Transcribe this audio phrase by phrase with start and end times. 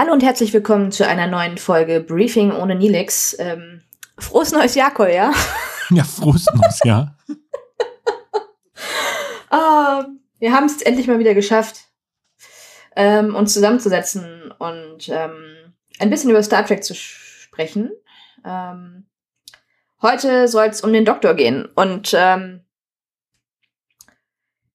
[0.00, 3.36] Hallo und herzlich willkommen zu einer neuen Folge Briefing ohne Nilix.
[3.38, 3.82] Ähm,
[4.16, 5.30] frohes neues Jahr, Kolja.
[5.90, 7.18] Ja, frohes neues Jahr.
[9.50, 10.06] ah,
[10.38, 11.80] wir haben es endlich mal wieder geschafft,
[12.96, 17.90] ähm, uns zusammenzusetzen und ähm, ein bisschen über Star Trek zu sprechen.
[18.42, 19.04] Ähm,
[20.00, 22.64] heute soll es um den Doktor gehen und ähm,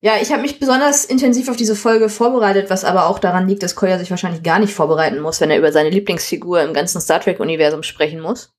[0.06, 3.64] ja, ich habe mich besonders intensiv auf diese Folge vorbereitet, was aber auch daran liegt,
[3.64, 7.02] dass Koya sich wahrscheinlich gar nicht vorbereiten muss, wenn er über seine Lieblingsfigur im ganzen
[7.02, 8.54] Star Trek-Universum sprechen muss.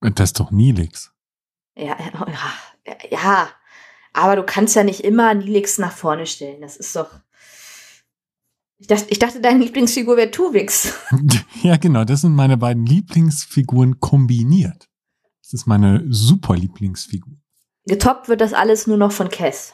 [0.00, 1.10] Das ist doch Nilix.
[1.74, 1.96] Ja,
[2.86, 3.48] ja, ja,
[4.12, 6.60] aber du kannst ja nicht immer Nilix nach vorne stellen.
[6.60, 7.10] Das ist doch.
[8.78, 10.94] Ich dachte, ich dachte deine Lieblingsfigur wäre Tuvix.
[11.64, 14.88] Ja, genau, das sind meine beiden Lieblingsfiguren kombiniert.
[15.42, 17.34] Das ist meine super Lieblingsfigur.
[17.86, 19.72] Getoppt wird das alles nur noch von Cass.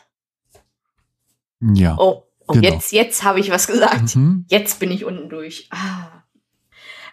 [1.74, 1.96] Ja.
[1.98, 2.68] Oh, oh genau.
[2.68, 4.16] jetzt, jetzt habe ich was gesagt.
[4.16, 4.44] Mhm.
[4.48, 5.68] Jetzt bin ich unten durch.
[5.70, 6.24] Ah.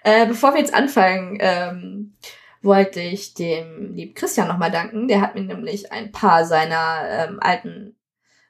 [0.03, 2.16] Äh, bevor wir jetzt anfangen, ähm,
[2.62, 5.07] wollte ich dem lieben Christian nochmal danken.
[5.07, 7.96] Der hat mir nämlich ein paar seiner ähm, alten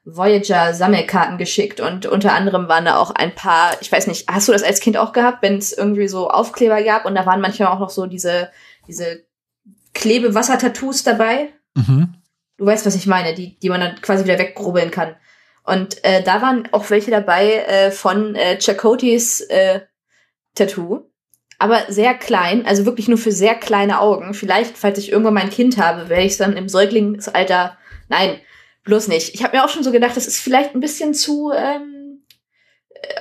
[0.04, 4.48] Voyager Sammelkarten geschickt und unter anderem waren da auch ein paar, ich weiß nicht, hast
[4.48, 7.40] du das als Kind auch gehabt, wenn es irgendwie so Aufkleber gab und da waren
[7.40, 8.50] manchmal auch noch so diese,
[8.88, 9.24] diese
[9.92, 11.50] Klebewasser-Tattoos dabei?
[11.74, 12.14] Mhm.
[12.56, 15.16] Du weißt, was ich meine, die, die man dann quasi wieder weggrubbeln kann.
[15.64, 19.80] Und äh, da waren auch welche dabei äh, von äh, Chakotis äh,
[20.54, 21.10] Tattoo.
[21.58, 24.32] Aber sehr klein, also wirklich nur für sehr kleine Augen.
[24.32, 27.76] Vielleicht, falls ich irgendwann mein Kind habe, werde ich es dann im Säuglingsalter.
[28.08, 28.40] Nein,
[28.84, 29.34] bloß nicht.
[29.34, 32.24] Ich habe mir auch schon so gedacht, das ist vielleicht ein bisschen zu ähm,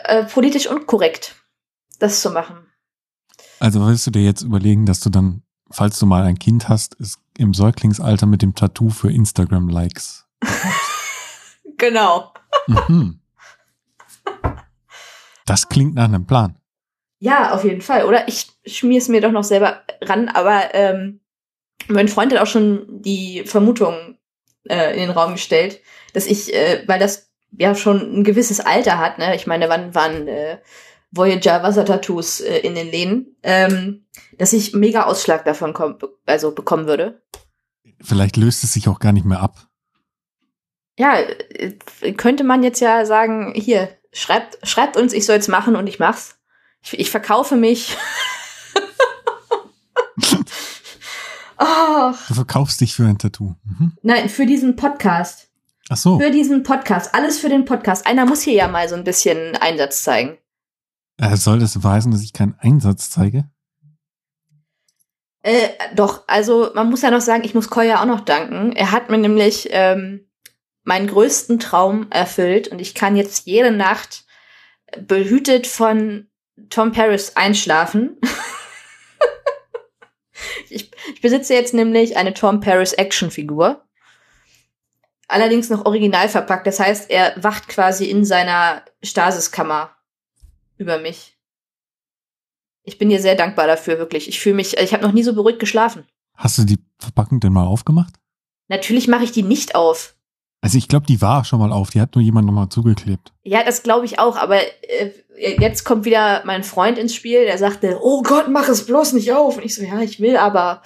[0.05, 1.35] äh, politisch unkorrekt,
[1.99, 2.65] das zu machen.
[3.59, 6.95] Also willst du dir jetzt überlegen, dass du dann, falls du mal ein Kind hast,
[6.95, 10.25] ist im Säuglingsalter mit dem Tattoo für Instagram-Likes.
[11.79, 12.33] genau.
[12.67, 13.19] Mhm.
[15.45, 16.59] Das klingt nach einem Plan.
[17.17, 18.05] Ja, auf jeden Fall.
[18.05, 21.21] Oder ich schmier es mir doch noch selber ran, aber ähm,
[21.87, 24.17] mein Freund hat auch schon die Vermutung
[24.69, 25.81] äh, in den Raum gestellt,
[26.13, 29.35] dass ich, äh, weil das ja schon ein gewisses Alter hat, ne?
[29.35, 30.59] Ich meine, wann waren äh,
[31.11, 34.05] Voyager Wassertattoos äh, in den Läden, ähm,
[34.37, 37.23] dass ich mega Ausschlag davon komm, also bekommen würde.
[38.01, 39.68] Vielleicht löst es sich auch gar nicht mehr ab
[40.99, 41.71] ja, äh,
[42.13, 45.97] könnte man jetzt ja sagen, hier, schreibt, schreibt uns, ich soll es machen und ich
[45.97, 46.37] mach's.
[46.83, 47.95] Ich, ich verkaufe mich.
[51.57, 52.11] oh.
[52.27, 53.55] Du verkaufst dich für ein Tattoo.
[53.63, 53.93] Mhm.
[54.03, 55.49] Nein, für diesen Podcast.
[55.89, 56.19] Ach so.
[56.19, 57.15] Für diesen Podcast.
[57.15, 58.05] Alles für den Podcast.
[58.05, 60.37] Einer muss hier ja mal so ein bisschen Einsatz zeigen.
[61.15, 63.49] Äh, soll das beweisen, dass ich keinen Einsatz zeige?
[65.43, 68.73] Äh, doch, also man muss ja noch sagen, ich muss Koya auch noch danken.
[68.73, 70.28] Er hat mir nämlich ähm,
[70.89, 74.25] meinen größten Traum erfüllt und ich kann jetzt jede Nacht
[74.99, 76.27] behütet von
[76.71, 78.17] Tom Paris einschlafen.
[80.69, 83.85] ich, ich besitze jetzt nämlich eine Tom Paris Actionfigur.
[85.27, 86.65] Allerdings noch original verpackt.
[86.65, 89.95] Das heißt, er wacht quasi in seiner Stasiskammer
[90.79, 91.37] über mich.
[92.81, 94.27] Ich bin dir sehr dankbar dafür, wirklich.
[94.27, 96.07] Ich fühle mich, ich habe noch nie so beruhigt geschlafen.
[96.33, 98.15] Hast du die Verpackung denn mal aufgemacht?
[98.69, 100.15] Natürlich mache ich die nicht auf.
[100.61, 103.31] Also ich glaube, die war schon mal auf, die hat nur jemand nochmal zugeklebt.
[103.43, 107.57] Ja, das glaube ich auch, aber äh, jetzt kommt wieder mein Freund ins Spiel, der
[107.57, 109.57] sagte, oh Gott, mach es bloß nicht auf.
[109.57, 110.81] Und ich so, ja, ich will aber.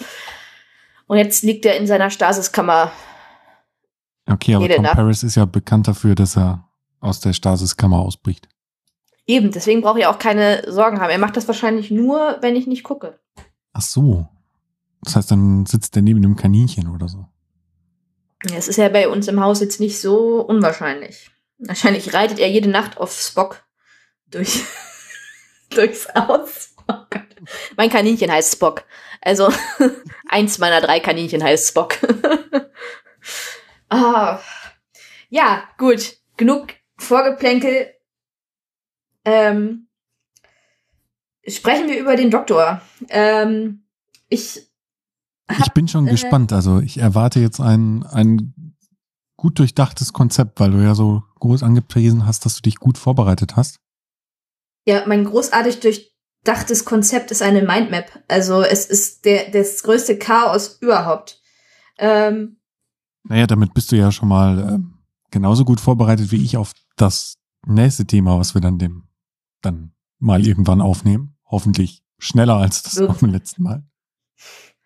[1.07, 2.91] Und jetzt liegt er in seiner Stasiskammer.
[4.29, 6.69] Okay, aber Tom Paris ist ja bekannt dafür, dass er
[6.99, 8.47] aus der Stasiskammer ausbricht.
[9.25, 11.09] Eben, deswegen brauche ich auch keine Sorgen haben.
[11.09, 13.19] Er macht das wahrscheinlich nur, wenn ich nicht gucke.
[13.73, 14.27] Ach so.
[15.01, 17.25] Das heißt, dann sitzt er neben einem Kaninchen oder so.
[18.43, 21.31] Das ist ja bei uns im Haus jetzt nicht so unwahrscheinlich.
[21.59, 23.63] Wahrscheinlich reitet er jede Nacht auf Spock
[24.27, 24.63] durch,
[25.69, 26.75] durchs Haus.
[26.87, 27.03] Oh
[27.77, 28.83] mein Kaninchen heißt Spock.
[29.21, 29.51] Also
[30.27, 31.97] eins meiner drei Kaninchen heißt Spock.
[33.89, 34.39] ah.
[35.29, 36.17] Ja, gut.
[36.35, 37.93] Genug Vorgeplänkel.
[39.25, 39.87] Ähm,
[41.47, 42.81] sprechen wir über den Doktor.
[43.09, 43.85] Ähm,
[44.27, 44.67] ich
[45.49, 46.53] ich bin schon äh, gespannt.
[46.53, 48.75] Also ich erwarte jetzt ein, ein
[49.37, 53.55] gut durchdachtes Konzept, weil du ja so groß angepriesen hast, dass du dich gut vorbereitet
[53.55, 53.79] hast.
[54.85, 58.23] Ja, mein großartig durchdachtes Konzept ist eine Mindmap.
[58.27, 61.41] Also es ist der, das größte Chaos überhaupt.
[61.97, 62.57] Ähm,
[63.23, 64.79] naja, damit bist du ja schon mal äh,
[65.31, 67.35] genauso gut vorbereitet wie ich auf das
[67.65, 69.07] nächste Thema, was wir dann dem
[69.61, 71.37] dann mal irgendwann aufnehmen.
[71.45, 73.83] Hoffentlich schneller als das beim letzten Mal.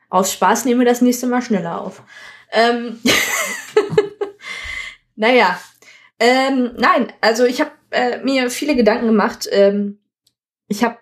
[0.10, 2.04] Aus Spaß nehmen wir das nächste Mal schneller auf.
[2.52, 3.00] Ähm
[5.16, 5.60] naja.
[6.20, 9.48] Ähm, nein, also ich habe äh, mir viele Gedanken gemacht.
[9.52, 10.00] Ähm,
[10.68, 10.98] ich habe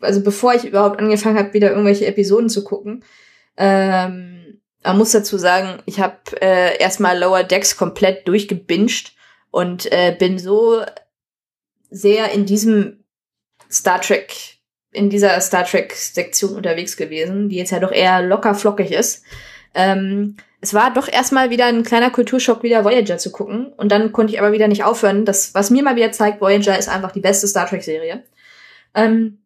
[0.00, 3.04] also bevor ich überhaupt angefangen habe, wieder irgendwelche Episoden zu gucken.
[3.56, 9.12] Ähm, man muss dazu sagen, ich habe äh, erstmal Lower Decks komplett durchgebinged
[9.50, 10.82] und äh, bin so
[11.90, 13.04] sehr in diesem
[13.70, 14.58] Star Trek,
[14.94, 19.24] in dieser Star Trek-Sektion unterwegs gewesen, die jetzt ja doch eher locker flockig ist.
[19.74, 23.72] Ähm, es war doch erstmal wieder ein kleiner Kulturschock, wieder Voyager zu gucken.
[23.76, 25.24] Und dann konnte ich aber wieder nicht aufhören.
[25.24, 28.24] Das, was mir mal wieder zeigt, Voyager ist einfach die beste Star Trek-Serie.
[28.94, 29.44] Ähm,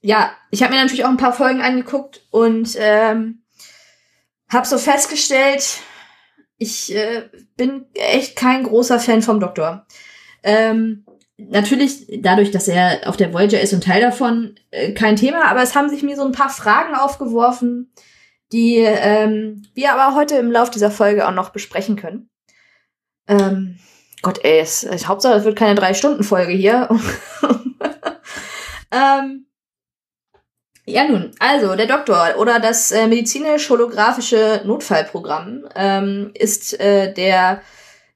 [0.00, 3.42] ja, ich habe mir natürlich auch ein paar Folgen angeguckt und ähm,
[4.48, 5.80] habe so festgestellt,
[6.56, 9.86] ich äh, bin echt kein großer Fan vom Doktor.
[10.42, 11.04] Ähm,
[11.48, 15.62] natürlich dadurch, dass er auf der Voyager ist und Teil davon, äh, kein Thema, aber
[15.62, 17.92] es haben sich mir so ein paar Fragen aufgeworfen,
[18.52, 22.28] die ähm, wir aber heute im Laufe dieser Folge auch noch besprechen können.
[23.28, 23.78] Ähm,
[24.22, 26.88] Gott, ey, es, es, Hauptsache, es wird keine Drei-Stunden-Folge hier.
[28.92, 29.46] ähm,
[30.84, 37.62] ja, nun, also der Doktor oder das äh, medizinisch-holographische Notfallprogramm ähm, ist äh, der,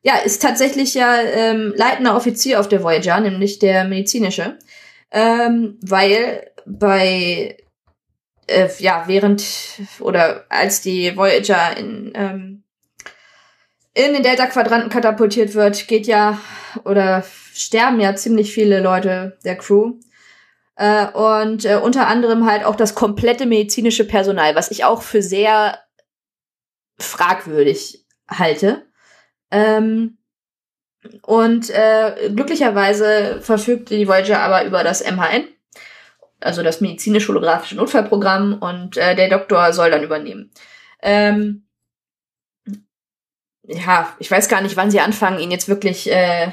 [0.04, 4.58] ja, ist tatsächlich ja ähm, leitender Offizier auf der Voyager, nämlich der medizinische,
[5.10, 7.56] ähm, weil bei
[8.46, 9.42] äh, ja, während
[10.00, 12.64] oder als die Voyager in, ähm,
[13.94, 16.38] in den Delta-Quadranten katapultiert wird, geht ja
[16.84, 17.24] oder
[17.54, 19.94] sterben ja ziemlich viele Leute der Crew.
[20.76, 25.22] Äh, und äh, unter anderem halt auch das komplette medizinische Personal, was ich auch für
[25.22, 25.78] sehr
[26.98, 28.84] fragwürdig halte.
[29.54, 30.18] Ähm,
[31.22, 35.44] und äh, glücklicherweise verfügt die Voyager aber über das MHN,
[36.40, 40.50] also das medizinisch-holographische Notfallprogramm, und äh, der Doktor soll dann übernehmen.
[41.02, 41.66] Ähm,
[43.62, 46.52] ja, ich weiß gar nicht, wann sie anfangen, ihn jetzt wirklich äh,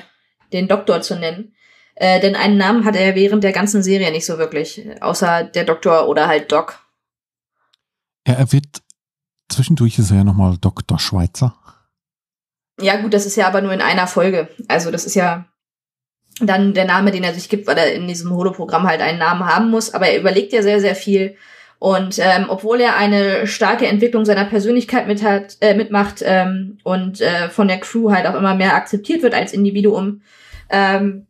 [0.54, 1.56] den Doktor zu nennen.
[1.96, 5.64] Äh, denn einen Namen hat er während der ganzen Serie nicht so wirklich, außer der
[5.64, 6.80] Doktor oder halt Doc.
[8.28, 8.82] Ja, er wird
[9.50, 11.56] zwischendurch ist er ja nochmal Doktor Schweizer.
[12.82, 14.50] Ja, gut, das ist ja aber nur in einer Folge.
[14.68, 15.46] Also das ist ja
[16.40, 19.46] dann der Name, den er sich gibt, weil er in diesem Holoprogramm halt einen Namen
[19.46, 19.94] haben muss.
[19.94, 21.36] Aber er überlegt ja sehr, sehr viel.
[21.80, 27.22] Und ähm, obwohl er eine starke Entwicklung seiner Persönlichkeit mit hat, äh, mitmacht ähm, und
[27.22, 30.22] äh, von der Crew halt auch immer mehr akzeptiert wird als Individuum,
[30.70, 31.26] ähm,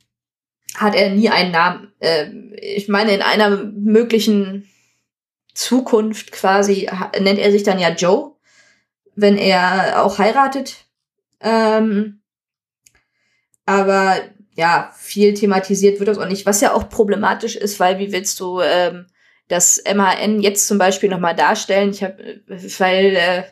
[0.76, 1.94] hat er nie einen Namen.
[2.02, 4.68] Ähm, ich meine, in einer möglichen
[5.54, 8.36] Zukunft quasi nennt er sich dann ja Joe,
[9.16, 10.86] wenn er auch heiratet.
[11.42, 12.22] Ähm,
[13.66, 14.18] aber
[14.56, 18.40] ja, viel thematisiert wird das auch nicht, was ja auch problematisch ist, weil wie willst
[18.40, 19.08] du ähm,
[19.48, 21.92] das MHN jetzt zum Beispiel nochmal darstellen?
[21.92, 23.44] Ich habe, weil äh,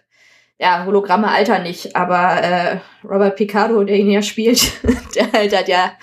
[0.60, 4.72] ja, Hologramme altern nicht, aber äh, Robert Picardo, der ihn ja spielt,
[5.16, 5.94] der altert ja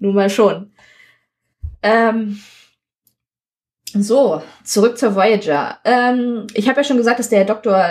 [0.00, 0.72] nun mal schon.
[1.82, 2.40] Ähm,
[3.92, 5.78] so, zurück zur Voyager.
[5.84, 7.86] Ähm, ich habe ja schon gesagt, dass der Doktor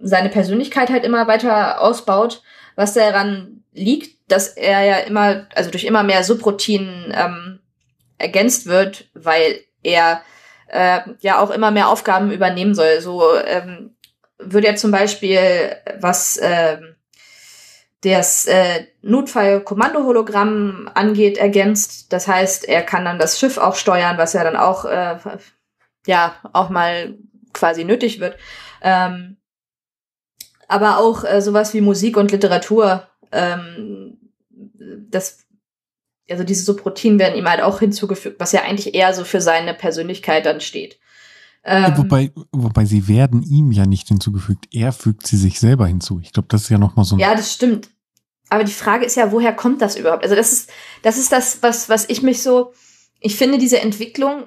[0.00, 2.42] seine Persönlichkeit halt immer weiter ausbaut,
[2.76, 7.60] was daran liegt, dass er ja immer, also durch immer mehr Subroutinen ähm,
[8.18, 10.22] ergänzt wird, weil er
[10.68, 13.00] äh, ja auch immer mehr Aufgaben übernehmen soll.
[13.00, 13.96] So ähm,
[14.38, 16.96] würde er zum Beispiel, was ähm,
[18.02, 22.12] das äh, Notfall-Kommando-Hologramm angeht, ergänzt.
[22.12, 25.18] Das heißt, er kann dann das Schiff auch steuern, was ja dann auch, äh,
[26.06, 27.14] ja, auch mal
[27.52, 28.36] quasi nötig wird.
[28.82, 29.36] Ähm,
[30.70, 34.18] aber auch äh, sowas wie Musik und Literatur, ähm,
[35.10, 35.38] das,
[36.30, 39.74] also diese Subroutinen werden ihm halt auch hinzugefügt, was ja eigentlich eher so für seine
[39.74, 40.98] Persönlichkeit dann steht.
[41.64, 44.68] Ähm, wobei, wobei sie werden ihm ja nicht hinzugefügt.
[44.72, 46.20] Er fügt sie sich selber hinzu.
[46.22, 47.18] Ich glaube, das ist ja nochmal so ein.
[47.18, 47.90] Ja, das stimmt.
[48.48, 50.22] Aber die Frage ist ja, woher kommt das überhaupt?
[50.22, 50.70] Also das ist,
[51.02, 52.72] das ist das, was, was ich mich so,
[53.20, 54.44] ich finde diese Entwicklung,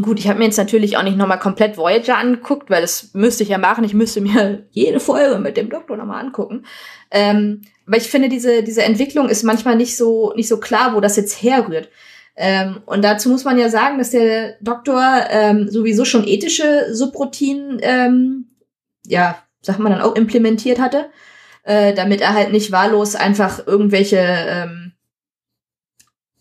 [0.00, 3.42] gut, ich habe mir jetzt natürlich auch nicht nochmal komplett Voyager angeguckt, weil das müsste
[3.42, 3.84] ich ja machen.
[3.84, 6.64] Ich müsste mir jede Folge mit dem Doktor nochmal angucken.
[7.10, 11.00] Ähm, aber ich finde, diese, diese Entwicklung ist manchmal nicht so, nicht so klar, wo
[11.00, 11.90] das jetzt herrührt.
[12.36, 17.78] Ähm, und dazu muss man ja sagen, dass der Doktor ähm, sowieso schon ethische Subroutinen,
[17.82, 18.46] ähm,
[19.06, 21.10] ja, sagt man dann auch implementiert hatte,
[21.64, 24.92] äh, damit er halt nicht wahllos einfach irgendwelche ähm,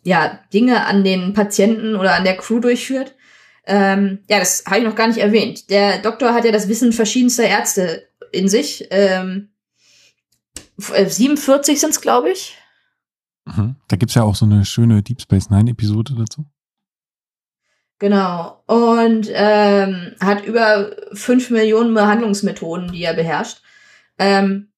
[0.04, 3.16] ja, Dinge an den Patienten oder an der Crew durchführt.
[3.66, 5.70] Ähm, ja, das habe ich noch gar nicht erwähnt.
[5.70, 8.88] Der Doktor hat ja das Wissen verschiedenster Ärzte in sich.
[8.90, 9.50] Ähm,
[10.78, 12.58] 47 sind es, glaube ich.
[13.46, 13.76] Mhm.
[13.88, 16.46] Da gibt's ja auch so eine schöne Deep Space Nine-Episode dazu.
[18.00, 18.64] Genau.
[18.66, 23.62] Und ähm, hat über fünf Millionen Behandlungsmethoden, die er beherrscht.
[24.18, 24.72] Ähm,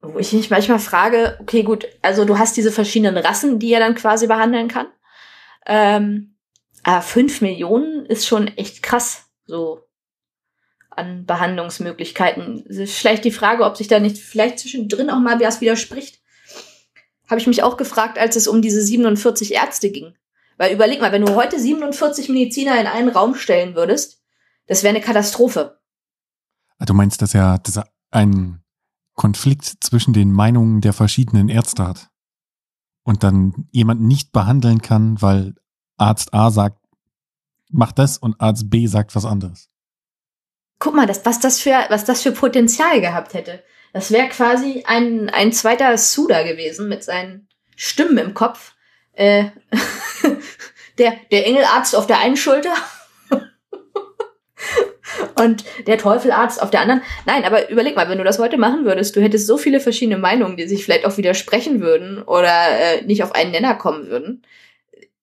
[0.00, 3.80] wo ich mich manchmal frage, okay, gut, also du hast diese verschiedenen Rassen, die er
[3.80, 4.86] dann quasi behandeln kann.
[5.66, 6.31] Ähm,
[6.82, 9.82] aber fünf Millionen ist schon echt krass, so
[10.90, 12.64] an Behandlungsmöglichkeiten.
[12.68, 16.20] Es ist vielleicht die Frage, ob sich da nicht vielleicht zwischendrin auch mal was widerspricht.
[17.28, 20.14] Habe ich mich auch gefragt, als es um diese 47 Ärzte ging.
[20.58, 24.22] Weil überleg mal, wenn du heute 47 Mediziner in einen Raum stellen würdest,
[24.66, 25.80] das wäre eine Katastrophe.
[26.78, 28.62] Ah, du meinst, dass er, dass er einen
[29.14, 32.10] Konflikt zwischen den Meinungen der verschiedenen Ärzte hat
[33.02, 35.54] und dann jemanden nicht behandeln kann, weil
[36.02, 36.78] Arzt A sagt,
[37.70, 39.68] mach das und Arzt B sagt was anderes.
[40.78, 43.62] Guck mal, das, was, das für, was das für Potenzial gehabt hätte.
[43.92, 48.74] Das wäre quasi ein, ein zweiter Suda gewesen mit seinen Stimmen im Kopf.
[49.12, 49.44] Äh,
[50.98, 52.74] der, der Engelarzt auf der einen Schulter
[55.36, 57.02] und der Teufelarzt auf der anderen.
[57.26, 60.18] Nein, aber überleg mal, wenn du das heute machen würdest, du hättest so viele verschiedene
[60.18, 64.42] Meinungen, die sich vielleicht auch widersprechen würden oder äh, nicht auf einen Nenner kommen würden.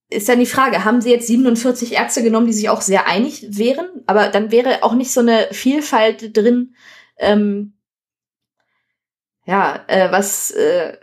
[0.09, 3.45] Ist dann die Frage, haben sie jetzt 47 Ärzte genommen, die sich auch sehr einig
[3.49, 3.87] wären?
[4.07, 6.73] Aber dann wäre auch nicht so eine Vielfalt drin,
[7.17, 7.73] ähm,
[9.45, 10.97] ja, äh, was, äh,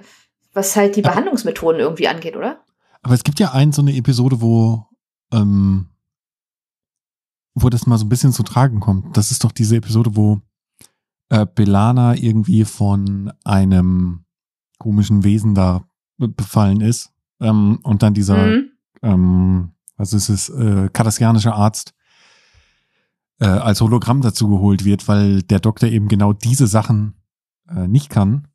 [0.53, 2.65] was halt die Behandlungsmethoden irgendwie angeht, oder?
[3.03, 4.87] Aber es gibt ja ein, so eine Episode, wo
[5.33, 5.89] ähm,
[7.57, 9.17] wo das mal so ein bisschen zu tragen kommt.
[9.17, 10.41] Das ist doch diese Episode, wo
[11.31, 14.25] äh, Belana irgendwie von einem
[14.79, 17.13] komischen Wesen da befallen ist.
[17.41, 18.71] Ähm, und dann dieser, mhm.
[19.03, 21.95] Ähm, ist es, äh, kardassianische Arzt
[23.41, 27.15] äh, als Hologramm dazu geholt wird, weil der Doktor eben genau diese Sachen
[27.69, 28.49] äh, nicht kann.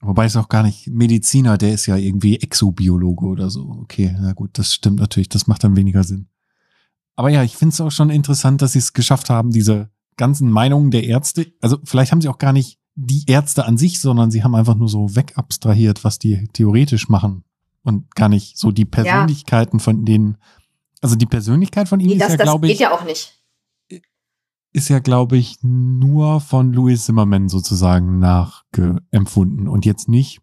[0.00, 3.68] Wobei es auch gar nicht Mediziner, der ist ja irgendwie Exobiologe oder so.
[3.82, 6.28] Okay, na gut, das stimmt natürlich, das macht dann weniger Sinn.
[7.16, 10.50] Aber ja, ich finde es auch schon interessant, dass sie es geschafft haben, diese ganzen
[10.50, 14.30] Meinungen der Ärzte, also vielleicht haben sie auch gar nicht die Ärzte an sich, sondern
[14.30, 17.44] sie haben einfach nur so wegabstrahiert, was die theoretisch machen
[17.82, 19.82] und gar nicht so die Persönlichkeiten ja.
[19.82, 20.36] von denen,
[21.00, 22.72] also die Persönlichkeit von ihm nee, ist das, ja, glaube ich.
[22.72, 23.36] Das geht ja auch nicht.
[24.72, 30.40] Ist ja, glaube ich, nur von Louis Zimmerman sozusagen nachempfunden und jetzt nicht.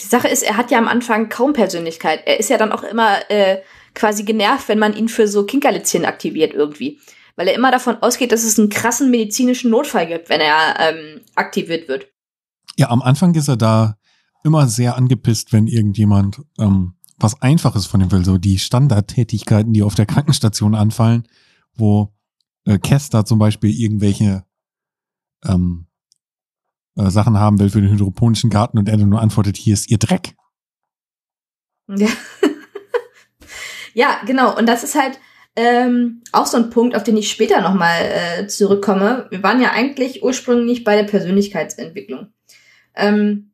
[0.00, 2.22] Die Sache ist, er hat ja am Anfang kaum Persönlichkeit.
[2.26, 3.62] Er ist ja dann auch immer äh,
[3.94, 7.00] quasi genervt, wenn man ihn für so Kinkerlitzchen aktiviert irgendwie.
[7.36, 11.20] Weil er immer davon ausgeht, dass es einen krassen medizinischen Notfall gibt, wenn er ähm,
[11.34, 12.08] aktiviert wird.
[12.76, 13.96] Ja, am Anfang ist er da
[14.46, 18.24] immer sehr angepisst, wenn irgendjemand ähm, was Einfaches von ihm will.
[18.24, 21.26] So die Standardtätigkeiten, die auf der Krankenstation anfallen,
[21.74, 22.14] wo
[22.64, 24.44] äh, Kester zum Beispiel irgendwelche
[25.44, 25.86] ähm,
[26.96, 29.98] äh, Sachen haben will für den hydroponischen Garten und er nur antwortet, hier ist ihr
[29.98, 30.36] Dreck.
[31.88, 32.08] Ja.
[33.96, 34.54] Ja, genau.
[34.54, 35.18] Und das ist halt
[35.56, 39.26] ähm, auch so ein Punkt, auf den ich später nochmal äh, zurückkomme.
[39.30, 42.26] Wir waren ja eigentlich ursprünglich bei der Persönlichkeitsentwicklung.
[42.94, 43.52] Ähm,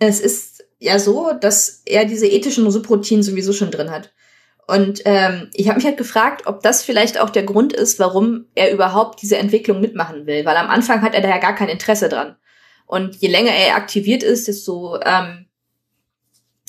[0.00, 4.12] es ist ja so, dass er diese ethischen Subroutinen sowieso schon drin hat.
[4.66, 8.46] Und ähm, ich habe mich halt gefragt, ob das vielleicht auch der Grund ist, warum
[8.54, 10.44] er überhaupt diese Entwicklung mitmachen will.
[10.44, 12.36] Weil am Anfang hat er da ja gar kein Interesse dran.
[12.86, 15.46] Und je länger er aktiviert ist, desto ähm,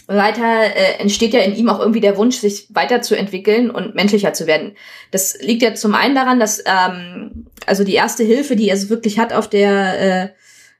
[0.07, 4.47] weiter äh, entsteht ja in ihm auch irgendwie der Wunsch, sich weiterzuentwickeln und menschlicher zu
[4.47, 4.75] werden.
[5.11, 8.89] Das liegt ja zum einen daran, dass ähm, also die erste Hilfe, die er so
[8.89, 10.29] wirklich hat auf der äh,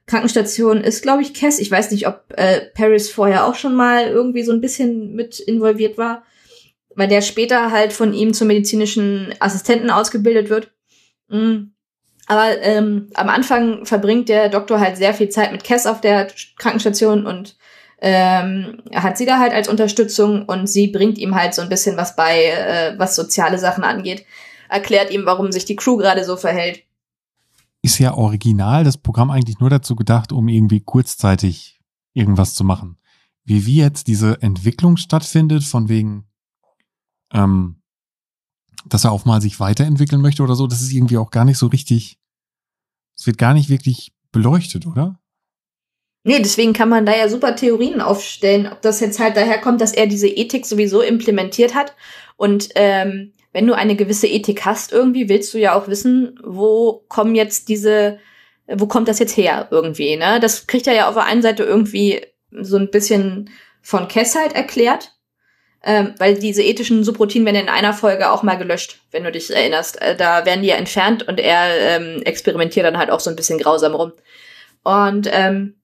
[0.06, 1.58] Krankenstation, ist, glaube ich, Cass.
[1.58, 5.38] Ich weiß nicht, ob äh, Paris vorher auch schon mal irgendwie so ein bisschen mit
[5.38, 6.24] involviert war,
[6.94, 10.72] weil der später halt von ihm zum medizinischen Assistenten ausgebildet wird.
[11.28, 11.72] Mhm.
[12.26, 16.28] Aber ähm, am Anfang verbringt der Doktor halt sehr viel Zeit mit Cass auf der
[16.58, 17.56] Krankenstation und
[18.00, 21.96] ähm, hat sie da halt als Unterstützung und sie bringt ihm halt so ein bisschen
[21.96, 24.24] was bei, äh, was soziale Sachen angeht.
[24.68, 26.82] Erklärt ihm, warum sich die Crew gerade so verhält.
[27.82, 31.80] Ist ja original das Programm eigentlich nur dazu gedacht, um irgendwie kurzzeitig
[32.14, 32.98] irgendwas zu machen.
[33.44, 36.28] Wie wie jetzt diese Entwicklung stattfindet, von wegen,
[37.32, 37.82] ähm,
[38.86, 41.58] dass er auch mal sich weiterentwickeln möchte oder so, das ist irgendwie auch gar nicht
[41.58, 42.18] so richtig,
[43.18, 45.18] es wird gar nicht wirklich beleuchtet, oder?
[46.24, 49.80] Nee, deswegen kann man da ja super Theorien aufstellen, ob das jetzt halt daher kommt,
[49.80, 51.96] dass er diese Ethik sowieso implementiert hat.
[52.36, 57.04] Und ähm, wenn du eine gewisse Ethik hast irgendwie, willst du ja auch wissen, wo
[57.08, 58.18] kommen jetzt diese,
[58.66, 60.40] wo kommt das jetzt her irgendwie, ne?
[60.40, 63.50] Das kriegt er ja auf der einen Seite irgendwie so ein bisschen
[63.82, 65.12] von Kess halt erklärt,
[65.84, 69.50] ähm, weil diese ethischen Subroutinen werden in einer Folge auch mal gelöscht, wenn du dich
[69.50, 70.00] erinnerst.
[70.00, 73.36] Äh, da werden die ja entfernt und er ähm, experimentiert dann halt auch so ein
[73.36, 74.12] bisschen grausam rum.
[74.84, 75.82] Und ähm,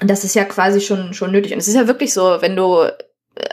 [0.00, 1.52] das ist ja quasi schon, schon nötig.
[1.52, 2.86] Und es ist ja wirklich so, wenn du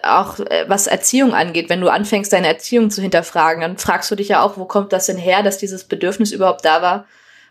[0.03, 4.15] auch äh, was Erziehung angeht, wenn du anfängst, deine Erziehung zu hinterfragen, dann fragst du
[4.15, 7.05] dich ja auch, wo kommt das denn her, dass dieses Bedürfnis überhaupt da war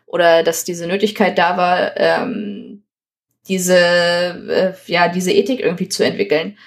[0.06, 2.82] oder dass diese Nötigkeit da war, ähm,
[3.48, 6.58] diese, äh, ja, diese Ethik irgendwie zu entwickeln.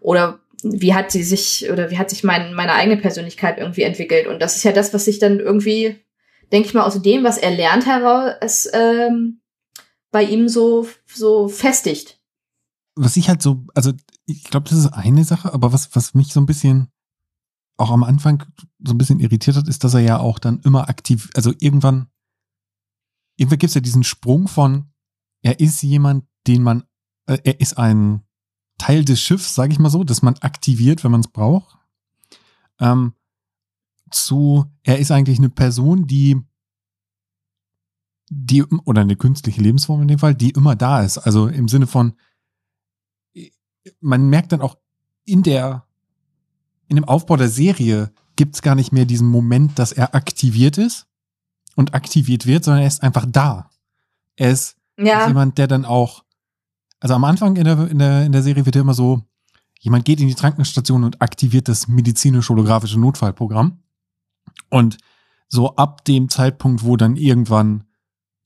[0.00, 4.26] Oder wie hat sie sich oder wie hat sich mein, meine eigene Persönlichkeit irgendwie entwickelt.
[4.26, 5.96] Und das ist ja das, was sich dann irgendwie,
[6.52, 9.40] denke ich mal, aus dem, was er lernt, heraus ähm,
[10.10, 12.17] bei ihm so, so festigt.
[13.00, 13.92] Was ich halt so, also
[14.26, 16.88] ich glaube, das ist eine Sache, aber was, was mich so ein bisschen
[17.76, 18.44] auch am Anfang
[18.84, 22.08] so ein bisschen irritiert hat, ist, dass er ja auch dann immer aktiv, also irgendwann,
[23.36, 24.92] irgendwann gibt es ja diesen Sprung von,
[25.42, 26.82] er ist jemand, den man,
[27.26, 28.24] äh, er ist ein
[28.78, 31.78] Teil des Schiffs, sage ich mal so, das man aktiviert, wenn man es braucht,
[32.80, 33.12] ähm,
[34.10, 36.40] zu, er ist eigentlich eine Person, die,
[38.28, 41.18] die, oder eine künstliche Lebensform in dem Fall, die immer da ist.
[41.18, 42.14] Also im Sinne von,
[44.00, 44.76] man merkt dann auch
[45.24, 45.84] in der,
[46.88, 50.78] in dem Aufbau der Serie gibt es gar nicht mehr diesen Moment, dass er aktiviert
[50.78, 51.06] ist
[51.74, 53.70] und aktiviert wird, sondern er ist einfach da.
[54.36, 55.22] Er ist, ja.
[55.22, 56.24] ist jemand, der dann auch
[57.00, 59.22] also am Anfang in der, in der, in der Serie wird ja immer so,
[59.80, 63.78] jemand geht in die Krankenstation und aktiviert das medizinisch-holographische Notfallprogramm.
[64.70, 64.98] Und
[65.48, 67.84] so ab dem Zeitpunkt, wo dann irgendwann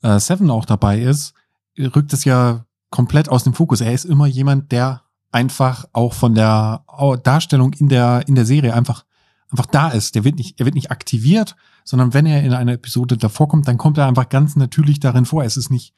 [0.03, 1.35] äh, Seven auch dabei ist,
[1.79, 3.81] rückt es ja komplett aus dem Fokus.
[3.81, 6.85] Er ist immer jemand, der einfach auch von der
[7.25, 9.05] Darstellung in der, in der Serie einfach,
[9.51, 10.15] einfach da ist.
[10.15, 13.67] Der wird nicht, er wird nicht aktiviert, sondern wenn er in einer Episode davor kommt,
[13.67, 15.43] dann kommt er einfach ganz natürlich darin vor.
[15.43, 15.95] Es ist nicht,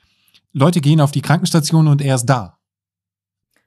[0.52, 2.58] Leute gehen auf die Krankenstation und er ist da.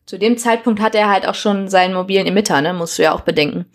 [0.06, 2.74] Zu dem Zeitpunkt hat er halt auch schon seinen mobilen Emitter, ne?
[2.74, 3.66] Musst du ja auch bedenken.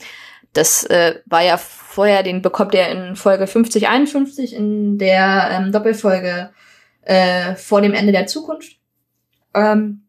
[0.54, 5.72] Das äh, war ja vorher, den bekommt er in Folge 50, 51 in der ähm,
[5.72, 6.50] Doppelfolge
[7.02, 8.78] äh, vor dem Ende der Zukunft.
[9.54, 10.01] Ähm,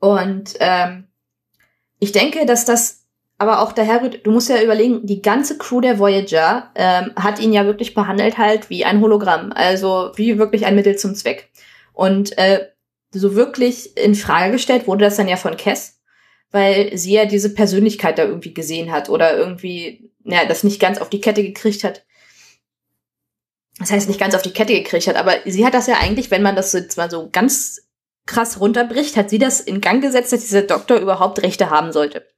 [0.00, 1.08] und ähm,
[1.98, 3.06] ich denke, dass das
[3.38, 7.38] aber auch daher rührt, du musst ja überlegen, die ganze Crew der Voyager ähm, hat
[7.38, 11.48] ihn ja wirklich behandelt halt wie ein Hologramm, also wie wirklich ein Mittel zum Zweck.
[11.92, 12.68] Und äh,
[13.12, 16.00] so wirklich in Frage gestellt wurde das dann ja von Kess,
[16.50, 20.98] weil sie ja diese Persönlichkeit da irgendwie gesehen hat oder irgendwie, naja, das nicht ganz
[20.98, 22.04] auf die Kette gekriegt hat.
[23.78, 26.32] Das heißt, nicht ganz auf die Kette gekriegt hat, aber sie hat das ja eigentlich,
[26.32, 27.87] wenn man das jetzt mal so ganz
[28.28, 32.28] krass runterbricht, hat sie das in Gang gesetzt, dass dieser Doktor überhaupt Rechte haben sollte.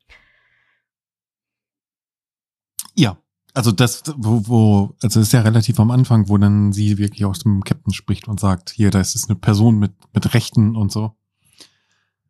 [2.95, 3.19] Ja,
[3.53, 7.41] also das, wo, wo, also ist ja relativ am Anfang, wo dann sie wirklich aus
[7.41, 10.93] dem Captain spricht und sagt, hier, da ist es eine Person mit, mit Rechten und
[10.93, 11.17] so.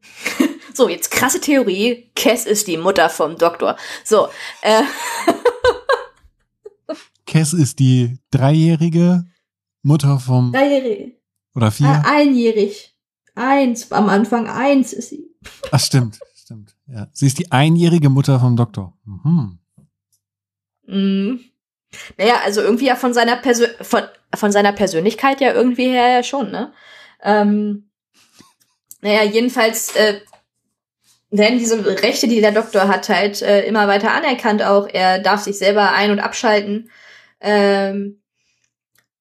[0.75, 2.11] so, jetzt krasse Theorie.
[2.17, 3.77] Cass ist die Mutter vom Doktor.
[4.05, 4.29] So,
[4.63, 4.83] äh.
[7.27, 9.27] Cass ist die dreijährige
[9.83, 10.53] Mutter vom.
[10.53, 11.13] Dreijährige.
[11.55, 11.89] Oder vier?
[11.89, 12.90] Äh, einjährig.
[13.41, 15.35] Eins, am Anfang eins ist sie.
[15.71, 16.77] Ach, stimmt, stimmt.
[16.87, 17.09] Ja.
[17.13, 18.99] Sie ist die einjährige Mutter vom Doktor.
[19.05, 19.59] Mhm.
[20.87, 21.41] Mhm.
[22.19, 24.03] Naja, also irgendwie ja von seiner Persön von,
[24.35, 26.73] von seiner Persönlichkeit ja irgendwie her ja schon, ne?
[27.23, 27.91] Ähm,
[29.01, 30.21] naja, jedenfalls äh,
[31.31, 34.87] werden diese Rechte, die der Doktor hat, halt äh, immer weiter anerkannt auch.
[34.87, 36.91] Er darf sich selber ein- und abschalten.
[37.41, 38.20] Ähm,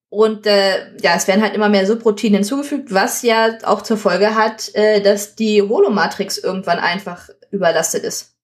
[0.09, 4.33] und äh, ja, es werden halt immer mehr Subroutinen hinzugefügt, was ja auch zur Folge
[4.35, 8.35] hat, äh, dass die Holomatrix irgendwann einfach überlastet ist.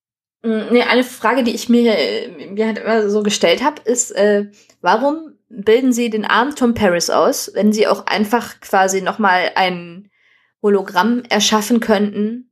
[0.44, 1.96] Mm, nee, eine Frage, die ich mir,
[2.52, 4.46] mir halt immer so gestellt habe, ist, äh,
[4.82, 10.12] warum bilden Sie den armen Tom Paris aus, wenn Sie auch einfach quasi nochmal ein
[10.62, 12.52] Hologramm erschaffen könnten?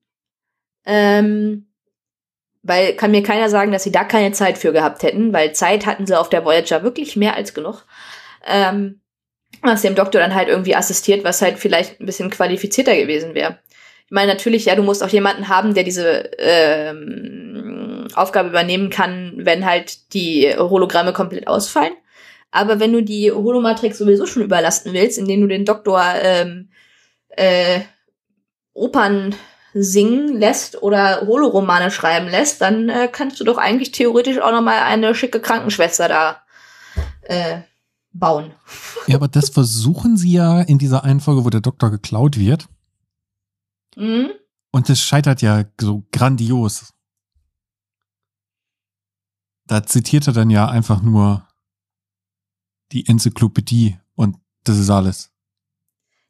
[0.86, 1.68] Ähm,
[2.64, 5.86] weil kann mir keiner sagen, dass sie da keine Zeit für gehabt hätten, weil Zeit
[5.86, 7.86] hatten sie auf der Voyager wirklich mehr als genug.
[8.46, 9.02] Ähm,
[9.62, 13.60] was dem Doktor dann halt irgendwie assistiert, was halt vielleicht ein bisschen qualifizierter gewesen wäre.
[14.06, 19.34] Ich meine, natürlich, ja, du musst auch jemanden haben, der diese ähm, Aufgabe übernehmen kann,
[19.38, 21.94] wenn halt die Hologramme komplett ausfallen.
[22.52, 26.70] Aber wenn du die Holomatrix sowieso schon überlasten willst, indem du den Doktor ähm,
[27.30, 27.80] äh,
[28.74, 29.36] Opern
[29.74, 34.62] singen lässt oder Holoromane schreiben lässt, dann äh, kannst du doch eigentlich theoretisch auch noch
[34.62, 36.44] mal eine schicke Krankenschwester da
[37.24, 37.62] äh,
[38.14, 38.52] bauen.
[39.08, 42.68] Ja, aber das versuchen sie ja in dieser einen Folge, wo der Doktor geklaut wird.
[43.96, 44.32] Mhm.
[44.72, 46.94] Und das scheitert ja so grandios.
[49.66, 51.48] Da zitiert er dann ja einfach nur
[52.92, 55.32] die Enzyklopädie und das ist alles.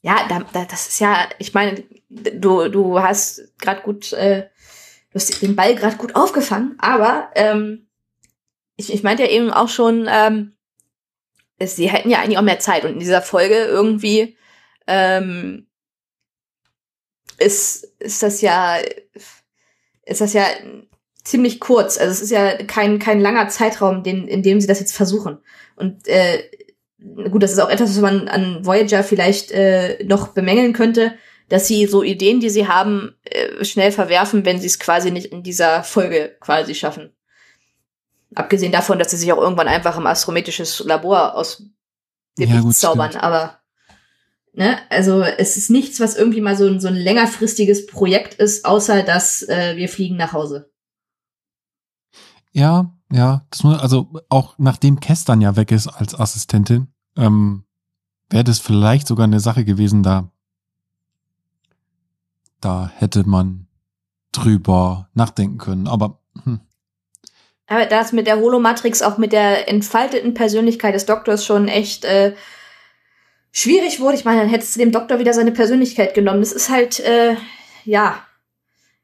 [0.01, 4.49] Ja, da, da, das ist ja, ich meine, du, du hast gerade gut, äh,
[5.11, 7.87] du hast den Ball gerade gut aufgefangen, aber ähm,
[8.75, 10.52] ich, ich meinte ja eben auch schon, ähm,
[11.59, 14.37] sie hätten ja eigentlich auch mehr Zeit und in dieser Folge irgendwie
[14.87, 15.67] ähm,
[17.37, 18.77] ist, ist das ja,
[20.05, 20.45] ist das ja
[21.23, 21.97] ziemlich kurz.
[21.97, 25.37] Also es ist ja kein, kein langer Zeitraum, den, in dem sie das jetzt versuchen.
[25.75, 26.43] Und äh,
[27.29, 31.13] gut, das ist auch etwas, was man an Voyager vielleicht äh, noch bemängeln könnte.
[31.49, 35.27] dass sie so Ideen, die sie haben, äh, schnell verwerfen, wenn sie es quasi nicht
[35.27, 37.13] in dieser Folge quasi schaffen.
[38.35, 41.63] Abgesehen davon, dass sie sich auch irgendwann einfach im astrometrisches Labor aus
[42.37, 43.23] dem ja, Nichts zaubern, stimmt.
[43.23, 43.59] aber
[44.53, 48.65] ne, also es ist nichts, was irgendwie mal so ein, so ein längerfristiges Projekt ist,
[48.65, 50.71] außer dass äh, wir fliegen nach Hause.
[52.51, 57.65] Ja, ja, das muss, also auch nachdem Kess dann ja weg ist als Assistentin, ähm,
[58.29, 60.33] wäre das vielleicht sogar eine Sache gewesen, da
[62.63, 63.67] da hätte man
[64.31, 65.87] drüber nachdenken können.
[65.87, 66.19] Aber.
[67.67, 72.35] Aber das mit der Holomatrix, auch mit der entfalteten Persönlichkeit des Doktors schon echt äh,
[73.51, 74.17] schwierig wurde.
[74.17, 76.41] Ich meine, dann hättest du dem Doktor wieder seine Persönlichkeit genommen.
[76.41, 77.35] Das ist halt, äh,
[77.85, 78.25] ja,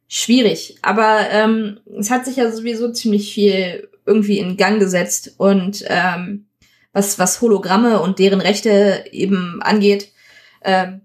[0.07, 0.77] schwierig.
[0.81, 5.35] Aber ähm, es hat sich ja sowieso ziemlich viel irgendwie in Gang gesetzt.
[5.37, 6.47] Und ähm,
[6.91, 10.11] was, was Hologramme und deren Rechte eben angeht,
[10.63, 11.01] ähm,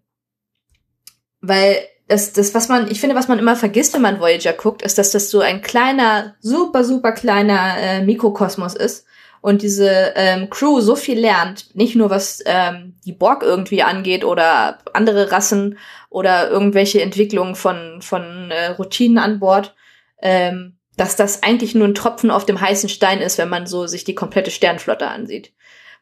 [1.41, 4.83] weil das, das, was man, ich finde, was man immer vergisst, wenn man Voyager guckt,
[4.83, 9.07] ist, dass das so ein kleiner, super, super kleiner äh, Mikrokosmos ist
[9.41, 14.25] und diese ähm, Crew so viel lernt, nicht nur was ähm, die Borg irgendwie angeht
[14.25, 15.79] oder andere Rassen
[16.11, 19.75] oder irgendwelche Entwicklungen von, von äh, Routinen an Bord,
[20.21, 23.87] ähm, dass das eigentlich nur ein Tropfen auf dem heißen Stein ist, wenn man so
[23.87, 25.53] sich die komplette Sternflotte ansieht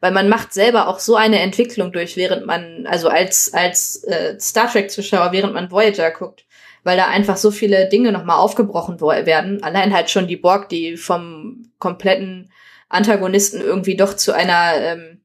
[0.02, 4.38] weil man macht selber auch so eine Entwicklung durch, während man, also als, als äh,
[4.40, 6.44] Star Trek-Zuschauer, während man Voyager guckt,
[6.82, 9.62] weil da einfach so viele Dinge nochmal aufgebrochen werden.
[9.62, 12.50] Allein halt schon die Borg, die vom kompletten
[12.88, 15.20] Antagonisten irgendwie doch zu einer ähm,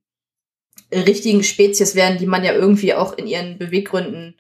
[0.91, 4.39] richtigen Spezies werden, die man ja irgendwie auch in ihren Beweggründen,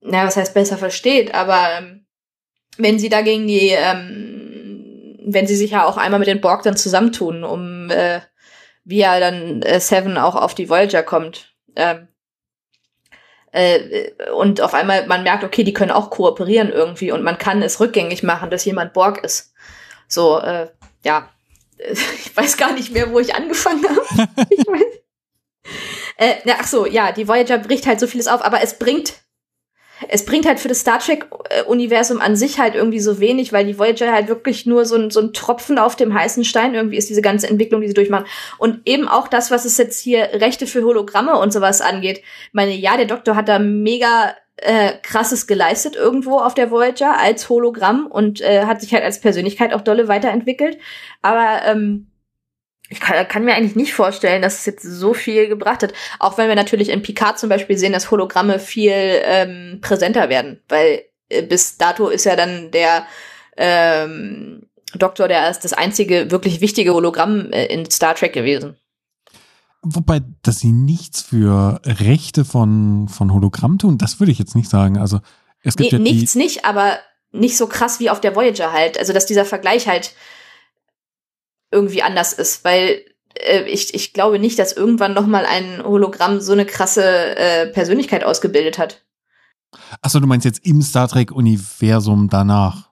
[0.00, 2.06] naja, was heißt besser versteht, aber ähm,
[2.76, 6.64] wenn sie da gegen die, ähm, wenn sie sich ja auch einmal mit den Borg
[6.64, 8.20] dann zusammentun, um äh,
[8.84, 11.54] wie ja dann äh, Seven auch auf die Voyager kommt.
[11.76, 12.08] Ähm,
[13.52, 17.62] äh, und auf einmal man merkt, okay, die können auch kooperieren irgendwie und man kann
[17.62, 19.52] es rückgängig machen, dass jemand Borg ist.
[20.08, 20.68] So, äh,
[21.04, 21.28] ja,
[21.78, 24.30] ich weiß gar nicht mehr, wo ich angefangen habe.
[24.50, 24.82] ich weiß.
[26.16, 29.14] Äh, ach so, ja, die Voyager bricht halt so vieles auf, aber es bringt
[30.08, 33.78] es bringt halt für das Star Trek-Universum an sich halt irgendwie so wenig, weil die
[33.78, 37.08] Voyager halt wirklich nur so ein, so ein Tropfen auf dem heißen Stein irgendwie ist,
[37.10, 38.26] diese ganze Entwicklung, die sie durchmachen.
[38.58, 42.18] Und eben auch das, was es jetzt hier Rechte für Hologramme und sowas angeht.
[42.18, 47.18] Ich meine, ja, der Doktor hat da mega äh, krasses geleistet irgendwo auf der Voyager
[47.18, 50.78] als Hologramm und äh, hat sich halt als Persönlichkeit auch dolle weiterentwickelt.
[51.20, 52.06] Aber ähm,
[52.92, 55.94] ich kann, kann, mir eigentlich nicht vorstellen, dass es jetzt so viel gebracht hat.
[56.18, 60.60] Auch wenn wir natürlich in Picard zum Beispiel sehen, dass Hologramme viel ähm, präsenter werden.
[60.68, 63.06] Weil äh, bis dato ist ja dann der
[63.56, 68.76] ähm, Doktor der ist das einzige wirklich wichtige Hologramm äh, in Star Trek gewesen.
[69.82, 74.68] Wobei, dass sie nichts für Rechte von, von Hologramm tun, das würde ich jetzt nicht
[74.68, 74.98] sagen.
[74.98, 75.20] Also
[75.62, 76.98] es gibt nee, ja nichts nicht, aber
[77.32, 78.98] nicht so krass wie auf der Voyager halt.
[78.98, 80.14] Also dass dieser Vergleich halt
[81.72, 83.02] irgendwie anders ist, weil
[83.34, 87.04] äh, ich, ich glaube nicht, dass irgendwann noch mal ein Hologramm so eine krasse
[87.36, 89.04] äh, Persönlichkeit ausgebildet hat.
[90.00, 92.90] Achso, du meinst jetzt im Star Trek-Universum danach?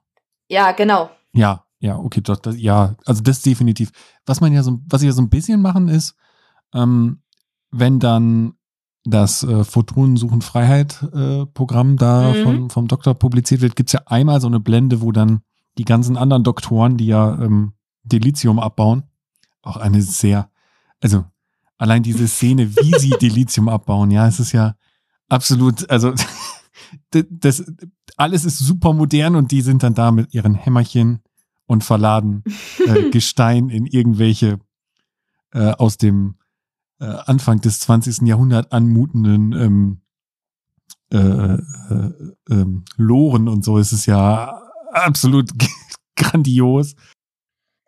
[0.48, 1.10] Ja, genau.
[1.32, 3.90] Ja, ja, okay, das, das, ja, also das definitiv.
[4.26, 6.14] Was man ja so, was sie ja so ein bisschen machen ist,
[6.74, 7.22] ähm,
[7.70, 8.54] wenn dann
[9.04, 12.42] das äh, Photonen suchen Freiheit äh, Programm da mhm.
[12.42, 15.40] vom, vom Doktor publiziert wird, gibt's ja einmal so eine Blende, wo dann
[15.78, 19.04] die ganzen anderen Doktoren, die ja ähm, Delizium abbauen.
[19.62, 20.50] Auch eine sehr,
[21.00, 21.24] also
[21.78, 24.76] allein diese Szene, wie sie Delizium abbauen, ja, es ist ja
[25.28, 26.14] absolut, also
[27.10, 27.64] das,
[28.16, 31.20] alles ist super modern und die sind dann da mit ihren Hämmerchen
[31.66, 32.44] und verladen
[32.86, 34.58] äh, Gestein in irgendwelche
[35.52, 36.36] äh, aus dem
[37.00, 38.22] äh, Anfang des 20.
[38.22, 40.00] Jahrhunderts anmutenden ähm,
[41.12, 42.10] äh, äh,
[42.50, 43.78] äh, Loren und so.
[43.78, 45.50] Es ist ja absolut
[46.16, 46.94] grandios.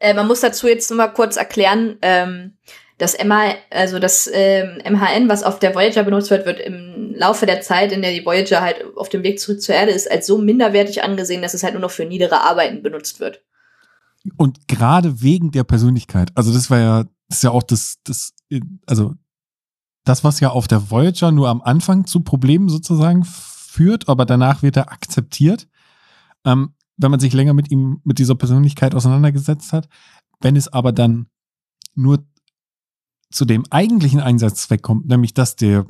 [0.02, 2.54] Äh, man muss dazu jetzt nur mal kurz erklären, ähm,
[2.98, 7.46] das MH, also das ähm, MHN, was auf der Voyager benutzt wird, wird im Laufe
[7.46, 10.26] der Zeit, in der die Voyager halt auf dem Weg zurück zur Erde ist, als
[10.26, 13.44] so minderwertig angesehen, dass es halt nur noch für niedere Arbeiten benutzt wird.
[14.36, 18.34] Und gerade wegen der Persönlichkeit, also das war ja, das ist ja auch das, das,
[18.86, 19.14] also
[20.04, 24.62] das, was ja auf der Voyager nur am Anfang zu Problemen sozusagen führt, aber danach
[24.62, 25.68] wird er akzeptiert.
[26.44, 29.88] Ähm, wenn man sich länger mit ihm, mit dieser Persönlichkeit auseinandergesetzt hat.
[30.40, 31.26] Wenn es aber dann
[31.94, 32.24] nur
[33.30, 35.86] zu dem eigentlichen Einsatzzweck kommt, nämlich dass der,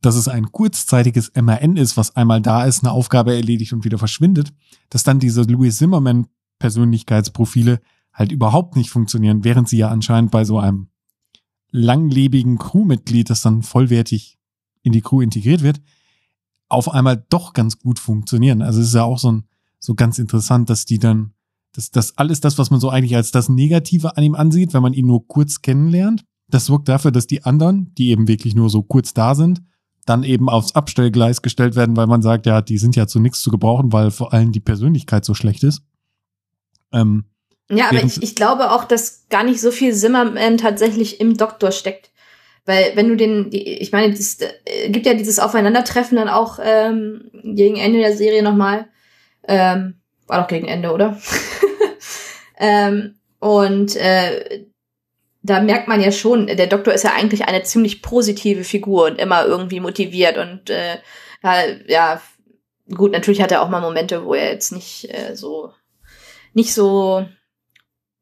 [0.00, 3.98] dass es ein kurzzeitiges MRN ist, was einmal da ist, eine Aufgabe erledigt und wieder
[3.98, 4.52] verschwindet,
[4.88, 6.26] dass dann diese Louis Zimmerman
[6.58, 7.80] Persönlichkeitsprofile
[8.12, 10.88] halt überhaupt nicht funktionieren, während sie ja anscheinend bei so einem
[11.70, 14.38] langlebigen Crewmitglied, das dann vollwertig
[14.82, 15.80] in die Crew integriert wird,
[16.68, 18.62] auf einmal doch ganz gut funktionieren.
[18.62, 19.44] Also es ist ja auch so ein,
[19.80, 21.32] so ganz interessant, dass die dann,
[21.72, 24.82] dass das alles das, was man so eigentlich als das Negative an ihm ansieht, wenn
[24.82, 28.70] man ihn nur kurz kennenlernt, das sorgt dafür, dass die anderen, die eben wirklich nur
[28.70, 29.62] so kurz da sind,
[30.06, 33.40] dann eben aufs Abstellgleis gestellt werden, weil man sagt, ja, die sind ja zu nichts
[33.40, 35.82] zu gebrauchen, weil vor allem die Persönlichkeit so schlecht ist.
[36.92, 37.24] Ähm,
[37.70, 41.70] ja, aber ich, ich glaube auch, dass gar nicht so viel Zimmerman tatsächlich im Doktor
[41.70, 42.10] steckt.
[42.66, 46.58] Weil wenn du den, die, ich meine, es äh, gibt ja dieses Aufeinandertreffen dann auch
[46.62, 48.86] ähm, gegen Ende der Serie nochmal.
[49.44, 51.20] Ähm, war doch gegen Ende, oder?
[52.58, 54.66] ähm, und äh,
[55.42, 59.18] da merkt man ja schon, der Doktor ist ja eigentlich eine ziemlich positive Figur und
[59.18, 60.98] immer irgendwie motiviert und äh,
[61.86, 62.20] ja,
[62.94, 65.72] gut, natürlich hat er auch mal Momente, wo er jetzt nicht äh, so
[66.52, 67.26] nicht so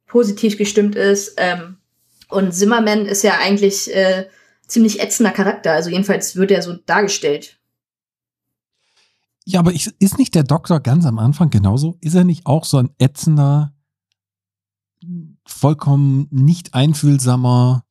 [0.07, 1.35] positiv gestimmt ist.
[1.39, 1.79] Ähm,
[2.29, 4.29] und Zimmerman ist ja eigentlich äh,
[4.67, 7.58] ziemlich ätzender Charakter, also jedenfalls wird er so dargestellt.
[9.49, 11.97] Ja, aber ich, ist nicht der Doktor ganz am Anfang genauso?
[12.03, 13.73] Ist er nicht auch so ein ätzender,
[15.47, 17.83] vollkommen nicht einfühlsamer.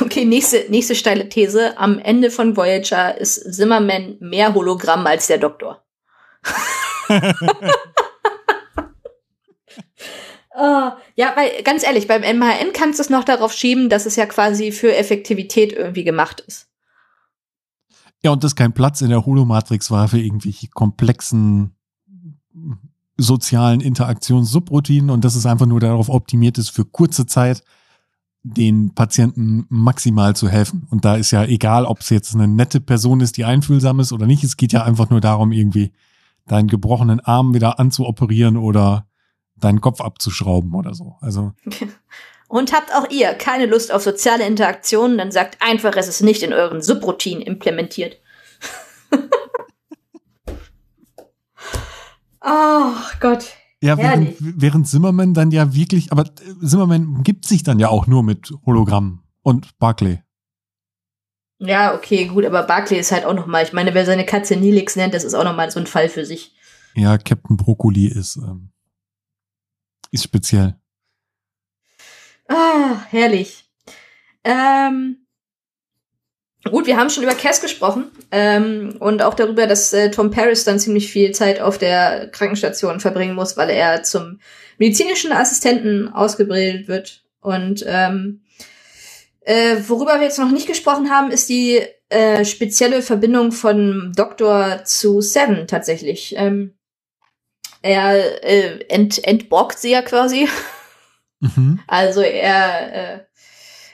[0.00, 1.76] Okay, nächste, nächste steile These.
[1.76, 5.84] Am Ende von Voyager ist Zimmerman mehr Hologramm als der Doktor.
[7.10, 7.20] Uh,
[11.16, 14.24] ja, weil ganz ehrlich, beim MHN kannst du es noch darauf schieben, dass es ja
[14.24, 16.68] quasi für Effektivität irgendwie gemacht ist.
[18.22, 21.74] Ja, und dass kein Platz in der Holomatrix war für irgendwelche komplexen
[23.16, 27.62] sozialen Interaktionssubroutinen und dass es einfach nur darauf optimiert ist, für kurze Zeit
[28.42, 30.86] den Patienten maximal zu helfen.
[30.90, 34.12] Und da ist ja egal, ob es jetzt eine nette Person ist, die einfühlsam ist
[34.12, 34.44] oder nicht.
[34.44, 35.92] Es geht ja einfach nur darum, irgendwie
[36.46, 39.06] deinen gebrochenen Arm wieder anzuoperieren oder
[39.56, 41.16] deinen Kopf abzuschrauben oder so.
[41.20, 41.52] Also.
[42.48, 46.42] Und habt auch ihr keine Lust auf soziale Interaktionen, dann sagt einfach, es ist nicht
[46.42, 48.18] in euren Subroutinen implementiert.
[52.40, 53.44] Oh Gott.
[53.82, 56.24] Ja, während, während Zimmerman dann ja wirklich, aber
[56.64, 60.22] Zimmerman gibt sich dann ja auch nur mit Hologramm und Barclay.
[61.60, 64.56] Ja, okay, gut, aber Barclay ist halt auch noch mal, ich meine, wer seine Katze
[64.56, 66.54] Nilix nennt, das ist auch noch mal so ein Fall für sich.
[66.94, 68.70] Ja, Captain Brokkoli ist, ähm,
[70.10, 70.76] ist speziell.
[72.48, 73.64] Ah, herrlich.
[74.44, 75.28] Ähm,
[76.64, 80.64] Gut, wir haben schon über Cass gesprochen ähm, und auch darüber, dass äh, Tom Paris
[80.64, 84.40] dann ziemlich viel Zeit auf der Krankenstation verbringen muss, weil er zum
[84.76, 87.24] medizinischen Assistenten ausgebildet wird.
[87.40, 88.42] Und ähm,
[89.42, 94.82] äh, worüber wir jetzt noch nicht gesprochen haben, ist die äh, spezielle Verbindung von Doktor
[94.84, 96.34] zu Seven tatsächlich.
[96.36, 96.74] Ähm,
[97.82, 100.48] er äh, ent, entborgt sie ja quasi.
[101.40, 101.80] Mhm.
[101.86, 103.20] Also er äh,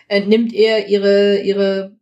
[0.09, 1.97] entnimmt ihr ihre ihre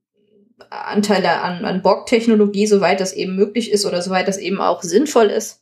[0.71, 5.27] Anteile an, an Borg-Technologie, soweit das eben möglich ist oder soweit das eben auch sinnvoll
[5.27, 5.61] ist.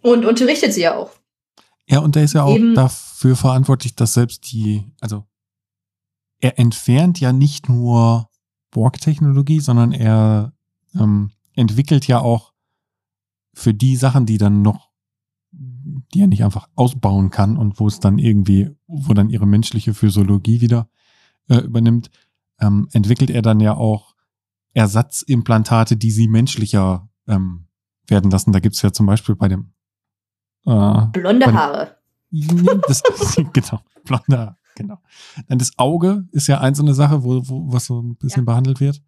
[0.00, 1.10] Und unterrichtet sie ja auch.
[1.86, 5.24] Ja, und er ist ja auch eben, dafür verantwortlich, dass selbst die, also
[6.40, 8.28] er entfernt ja nicht nur
[8.70, 10.52] Borg-Technologie, sondern er
[10.94, 12.52] ähm, entwickelt ja auch
[13.54, 14.90] für die Sachen, die dann noch,
[16.12, 19.94] die er nicht einfach ausbauen kann und wo es dann irgendwie, wo dann ihre menschliche
[19.94, 20.88] Physiologie wieder
[21.48, 22.10] äh, übernimmt,
[22.60, 24.14] ähm, entwickelt er dann ja auch
[24.74, 27.66] Ersatzimplantate, die sie menschlicher ähm,
[28.06, 28.52] werden lassen.
[28.52, 29.72] Da gibt's ja zum Beispiel bei dem
[30.66, 31.96] äh, Blonde Haare.
[32.88, 33.02] Das,
[33.52, 34.98] genau, blonde Haare, genau.
[35.46, 38.42] Dann das Auge ist ja eins so eine Sache, wo, wo was so ein bisschen
[38.42, 38.46] ja.
[38.46, 39.00] behandelt wird.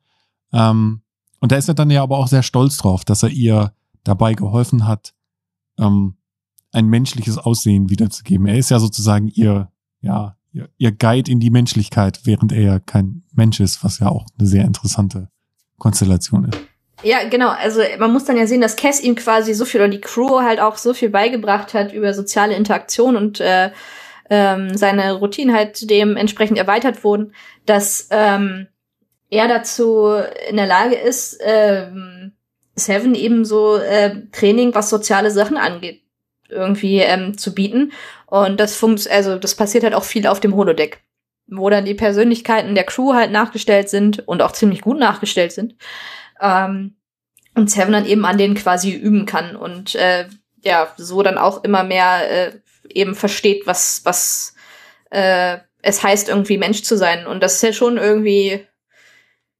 [0.52, 1.02] Ähm,
[1.40, 3.72] und da ist er dann ja aber auch sehr stolz drauf, dass er ihr
[4.04, 5.14] dabei geholfen hat,
[5.78, 6.16] ähm,
[6.76, 8.46] ein menschliches Aussehen wiederzugeben.
[8.46, 12.78] Er ist ja sozusagen ihr, ja, ihr, ihr Guide in die Menschlichkeit, während er ja
[12.78, 15.28] kein Mensch ist, was ja auch eine sehr interessante
[15.78, 16.58] Konstellation ist.
[17.02, 17.48] Ja, genau.
[17.48, 20.40] Also man muss dann ja sehen, dass Cass ihm quasi so viel oder die Crew
[20.40, 23.70] halt auch so viel beigebracht hat über soziale Interaktion und äh,
[24.28, 27.32] ähm, seine Routinen halt dementsprechend erweitert wurden,
[27.64, 28.66] dass ähm,
[29.30, 30.08] er dazu
[30.48, 32.32] in der Lage ist, ähm,
[32.74, 36.02] Seven eben so äh, Training, was soziale Sachen angeht,
[36.48, 37.92] irgendwie ähm, zu bieten.
[38.26, 41.02] Und das funkt, also das passiert halt auch viel auf dem Holodeck,
[41.46, 45.76] wo dann die Persönlichkeiten der Crew halt nachgestellt sind und auch ziemlich gut nachgestellt sind.
[46.40, 46.96] Ähm,
[47.54, 50.26] und Seven dann eben an denen quasi üben kann und äh,
[50.62, 52.52] ja, so dann auch immer mehr äh,
[52.90, 54.54] eben versteht, was, was
[55.10, 57.26] äh, es heißt, irgendwie Mensch zu sein.
[57.26, 58.66] Und das ist ja schon irgendwie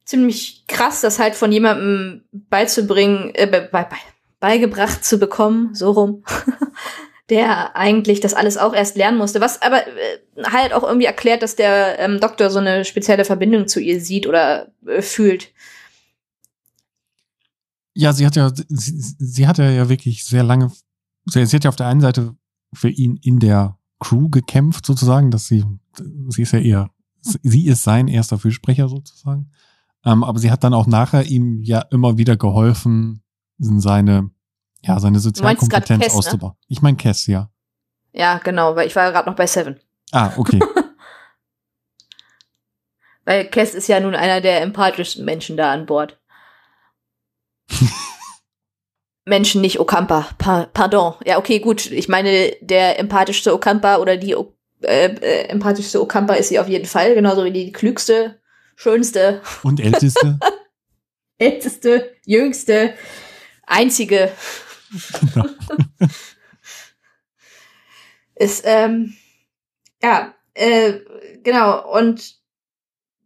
[0.04, 3.86] ziemlich krass, das halt von jemandem beizubringen, äh, be be
[4.38, 6.24] beigebracht zu bekommen, so rum,
[7.28, 9.40] der eigentlich das alles auch erst lernen musste.
[9.40, 13.66] Was aber äh, halt auch irgendwie erklärt, dass der ähm, Doktor so eine spezielle Verbindung
[13.66, 15.52] zu ihr sieht oder äh, fühlt.
[17.94, 20.70] Ja, sie hat ja, sie, sie hat ja wirklich sehr lange,
[21.24, 22.36] sie, sie hat ja auf der einen Seite
[22.74, 25.64] für ihn in der Crew gekämpft, sozusagen, dass sie,
[26.28, 29.50] sie ist ja eher, sie ist sein erster Fürsprecher sozusagen.
[30.04, 33.22] Ähm, aber sie hat dann auch nachher ihm ja immer wieder geholfen,
[33.58, 34.30] seine,
[34.86, 36.18] ja, seine Sozialkompetenz Cass, ne?
[36.18, 36.52] auszubauen.
[36.52, 36.66] Ne?
[36.68, 37.50] Ich meine Cass, ja.
[38.12, 39.78] Ja, genau, weil ich war ja gerade noch bei Seven.
[40.12, 40.60] Ah, okay.
[43.24, 46.18] weil Cass ist ja nun einer der empathischsten Menschen da an Bord.
[49.26, 50.28] Menschen, nicht Okampa.
[50.38, 51.14] Pa pardon.
[51.24, 51.90] Ja, okay, gut.
[51.90, 56.68] Ich meine, der empathischste Okampa oder die o äh, äh, empathischste Okampa ist sie auf
[56.68, 58.40] jeden Fall, genauso wie die klügste,
[58.76, 59.42] schönste.
[59.62, 60.38] Und älteste.
[61.38, 62.94] älteste, jüngste,
[63.66, 64.30] einzige.
[68.36, 69.16] Ist, ähm,
[70.02, 71.00] ja, äh,
[71.42, 71.90] genau.
[71.98, 72.36] Und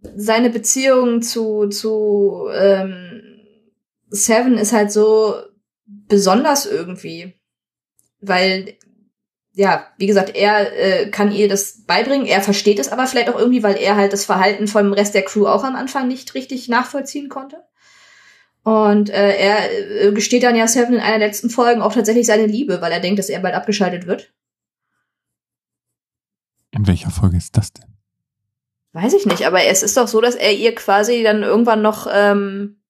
[0.02, 3.22] seine Beziehung zu, zu ähm,
[4.08, 5.34] Seven ist halt so
[5.84, 7.34] besonders irgendwie.
[8.20, 8.76] Weil,
[9.54, 13.38] ja, wie gesagt, er äh, kann ihr das beibringen, er versteht es aber vielleicht auch
[13.38, 16.68] irgendwie, weil er halt das Verhalten vom Rest der Crew auch am Anfang nicht richtig
[16.68, 17.64] nachvollziehen konnte.
[18.62, 22.26] Und äh, er äh, gesteht dann ja Seven in einer der letzten Folgen auch tatsächlich
[22.26, 24.32] seine Liebe, weil er denkt, dass er bald abgeschaltet wird.
[26.70, 27.86] In welcher Folge ist das denn?
[28.92, 32.06] Weiß ich nicht, aber es ist doch so, dass er ihr quasi dann irgendwann noch.
[32.12, 32.80] Ähm,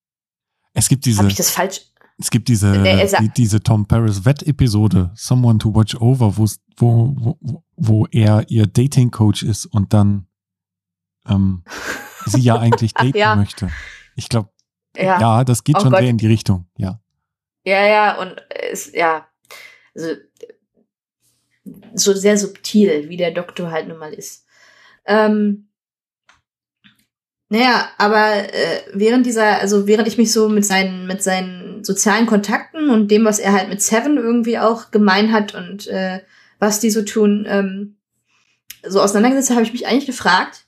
[0.73, 1.23] es gibt diese.
[1.23, 1.83] Hab ich das falsch?
[2.19, 2.83] Es gibt diese,
[3.21, 9.43] die, diese Tom Paris Wett-Episode, Someone to Watch Over, wo, wo, wo er ihr Dating-Coach
[9.43, 10.27] ist und dann
[11.27, 11.65] ähm,
[12.27, 13.37] sie ja eigentlich daten ja.
[13.37, 13.71] möchte.
[14.17, 14.51] Ich glaube,
[14.97, 15.21] ja.
[15.21, 15.45] ja.
[15.45, 16.01] das geht oh schon Gott.
[16.01, 17.01] sehr in die Richtung, ja.
[17.65, 19.27] Ja, ja, und es, ja,
[19.95, 20.15] also,
[21.95, 24.47] so sehr subtil, wie der Doktor halt nun mal ist.
[25.07, 25.69] Ähm,
[27.49, 32.27] naja, aber äh, während dieser, also während ich mich so mit seinen, mit seinen sozialen
[32.27, 36.21] Kontakten und dem, was er halt mit Seven irgendwie auch gemein hat und äh,
[36.61, 37.97] was die so tun, ähm,
[38.87, 40.65] so auseinandergesetzt habe ich mich eigentlich gefragt.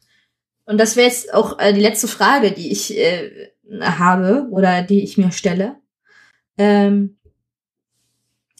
[0.65, 5.03] Und das wäre jetzt auch äh, die letzte Frage, die ich äh, habe oder die
[5.03, 5.77] ich mir stelle.
[6.59, 7.19] Ähm,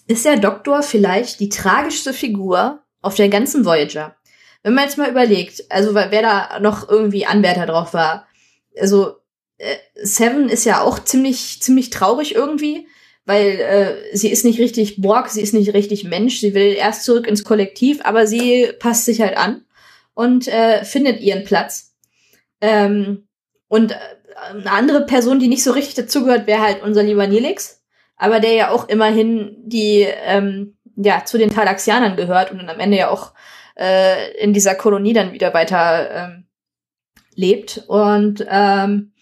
[0.07, 4.17] ist der Doktor vielleicht die tragischste Figur auf der ganzen Voyager?
[4.63, 8.27] Wenn man jetzt mal überlegt, also wer da noch irgendwie Anwärter drauf war,
[8.79, 9.17] also
[9.59, 12.87] äh, Seven ist ja auch ziemlich, ziemlich traurig irgendwie,
[13.25, 17.05] weil äh, sie ist nicht richtig Borg, sie ist nicht richtig Mensch, sie will erst
[17.05, 19.65] zurück ins Kollektiv, aber sie passt sich halt an
[20.15, 21.95] und äh, findet ihren Platz.
[22.61, 23.29] Ähm,
[23.73, 23.97] und äh,
[24.51, 27.83] eine andere Person, die nicht so richtig dazugehört, wäre halt unser lieber Nelix,
[28.19, 32.81] aber der ja auch immerhin die ähm, ja zu den Talaxianern gehört und dann am
[32.81, 33.33] Ende ja auch
[33.79, 36.45] äh, in dieser Kolonie dann wieder weiter ähm,
[37.35, 37.85] lebt.
[37.87, 39.13] Und ähm,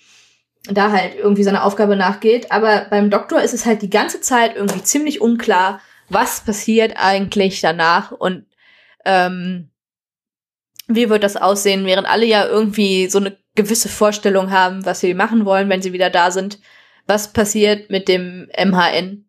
[0.64, 2.50] da halt irgendwie seine Aufgabe nachgeht.
[2.50, 7.60] Aber beim Doktor ist es halt die ganze Zeit irgendwie ziemlich unklar, was passiert eigentlich
[7.60, 8.10] danach.
[8.10, 8.46] Und
[9.04, 9.70] ähm,
[10.94, 15.14] wie wird das aussehen, während alle ja irgendwie so eine gewisse Vorstellung haben, was sie
[15.14, 16.60] machen wollen, wenn sie wieder da sind.
[17.06, 19.24] Was passiert mit dem MHN?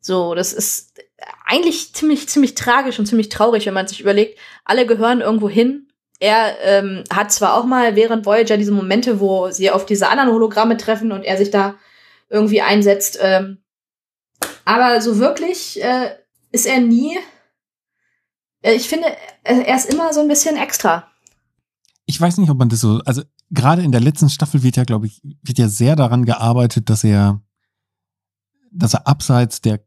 [0.00, 1.00] So, das ist
[1.46, 5.88] eigentlich ziemlich, ziemlich tragisch und ziemlich traurig, wenn man sich überlegt, alle gehören irgendwo hin.
[6.20, 10.32] Er ähm, hat zwar auch mal während Voyager diese Momente, wo sie auf diese anderen
[10.32, 11.76] Hologramme treffen und er sich da
[12.30, 13.58] irgendwie einsetzt, ähm,
[14.64, 16.10] aber so wirklich äh,
[16.52, 17.18] ist er nie.
[18.64, 19.06] Äh, ich finde,
[19.44, 21.06] er ist immer so ein bisschen extra.
[22.06, 24.84] Ich weiß nicht, ob man das so, also gerade in der letzten Staffel wird ja,
[24.84, 27.40] glaube ich, wird ja sehr daran gearbeitet, dass er,
[28.72, 29.84] dass er abseits der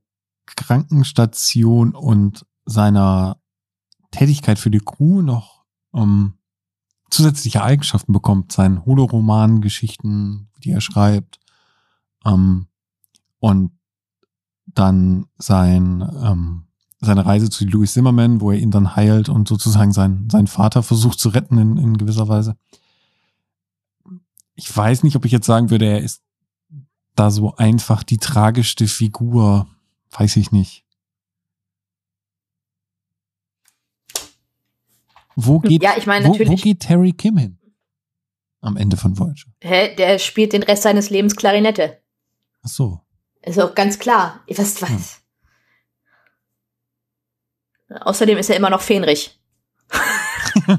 [0.55, 3.39] Krankenstation und seiner
[4.11, 6.37] Tätigkeit für die Crew noch ähm,
[7.09, 8.51] zusätzliche Eigenschaften bekommt.
[8.51, 11.39] Sein Holoroman-Geschichten, die er schreibt.
[12.25, 12.67] Ähm,
[13.39, 13.71] und
[14.65, 16.66] dann sein, ähm,
[16.99, 20.83] seine Reise zu Louis Zimmerman, wo er ihn dann heilt und sozusagen sein, seinen Vater
[20.83, 22.57] versucht zu retten in, in gewisser Weise.
[24.55, 26.23] Ich weiß nicht, ob ich jetzt sagen würde, er ist
[27.15, 29.67] da so einfach die tragischste Figur
[30.11, 30.83] Weiß ich nicht.
[35.35, 37.59] Wo geht, ja, ich meine, wo, wo geht Terry Kim hin?
[38.61, 39.51] Am Ende von Voyager.
[39.61, 39.95] Hä?
[39.95, 42.01] Der spielt den Rest seines Lebens Klarinette.
[42.63, 43.01] Ach so.
[43.43, 44.41] Ist auch ganz klar.
[44.47, 44.89] Weiß, was.
[44.89, 45.26] Ja.
[47.89, 49.39] Außerdem ist er immer noch Fähnrich.
[50.67, 50.77] ja,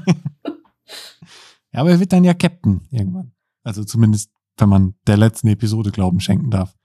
[1.73, 3.31] aber er wird dann ja Captain irgendwann.
[3.63, 6.75] Also zumindest, wenn man der letzten Episode Glauben schenken darf.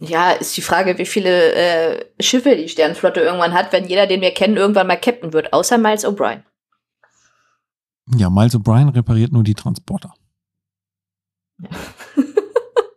[0.00, 4.20] Ja, ist die Frage, wie viele äh, Schiffe die Sternenflotte irgendwann hat, wenn jeder, den
[4.20, 6.42] wir kennen, irgendwann mal Captain wird, außer Miles O'Brien.
[8.16, 10.14] Ja, Miles O'Brien repariert nur die Transporter.
[11.60, 11.68] Ja.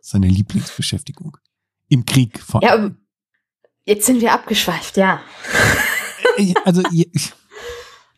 [0.00, 1.36] Seine Lieblingsbeschäftigung.
[1.88, 2.96] Im Krieg vor allem.
[3.86, 5.20] Ja, jetzt sind wir abgeschweift, ja.
[6.64, 6.82] Also,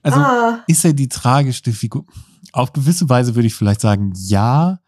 [0.02, 0.64] also ah.
[0.66, 2.04] ist er die tragischste Figur?
[2.52, 4.80] Auf gewisse Weise würde ich vielleicht sagen, ja.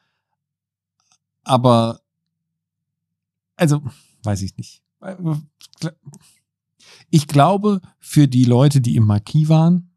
[1.44, 2.00] Aber,
[3.56, 3.82] also,
[4.22, 4.82] weiß ich nicht.
[7.10, 9.90] Ich glaube, für die Leute, die im Marquis waren,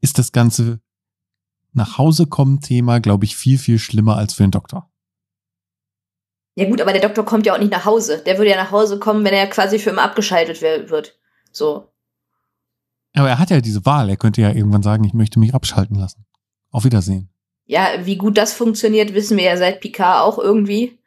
[0.00, 0.80] ist das ganze
[1.72, 4.90] nach Hause kommen Thema, glaube ich, viel, viel schlimmer als für den Doktor.
[6.56, 8.22] Ja gut, aber der Doktor kommt ja auch nicht nach Hause.
[8.26, 11.18] Der würde ja nach Hause kommen, wenn er quasi für immer abgeschaltet wird.
[11.52, 11.92] So.
[13.18, 14.08] Aber er hat ja diese Wahl.
[14.08, 16.24] Er könnte ja irgendwann sagen, ich möchte mich abschalten lassen.
[16.70, 17.30] Auf Wiedersehen.
[17.66, 20.98] Ja, wie gut das funktioniert, wissen wir ja seit Picard auch irgendwie.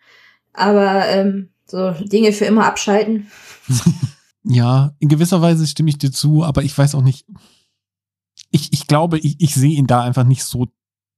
[0.54, 3.28] Aber ähm, so Dinge für immer abschalten.
[4.44, 7.26] ja, in gewisser Weise stimme ich dir zu, aber ich weiß auch nicht.
[8.52, 10.68] Ich, ich glaube, ich, ich sehe ihn da einfach nicht so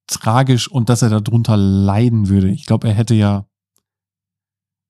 [0.07, 2.49] tragisch und dass er darunter leiden würde.
[2.49, 3.47] Ich glaube, er hätte ja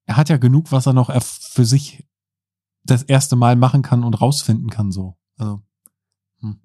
[0.06, 2.08] er hat ja genug, was er noch für sich
[2.84, 5.18] das erste Mal machen kann und rausfinden kann, so.
[5.38, 5.64] Also.
[6.41, 6.62] Hm.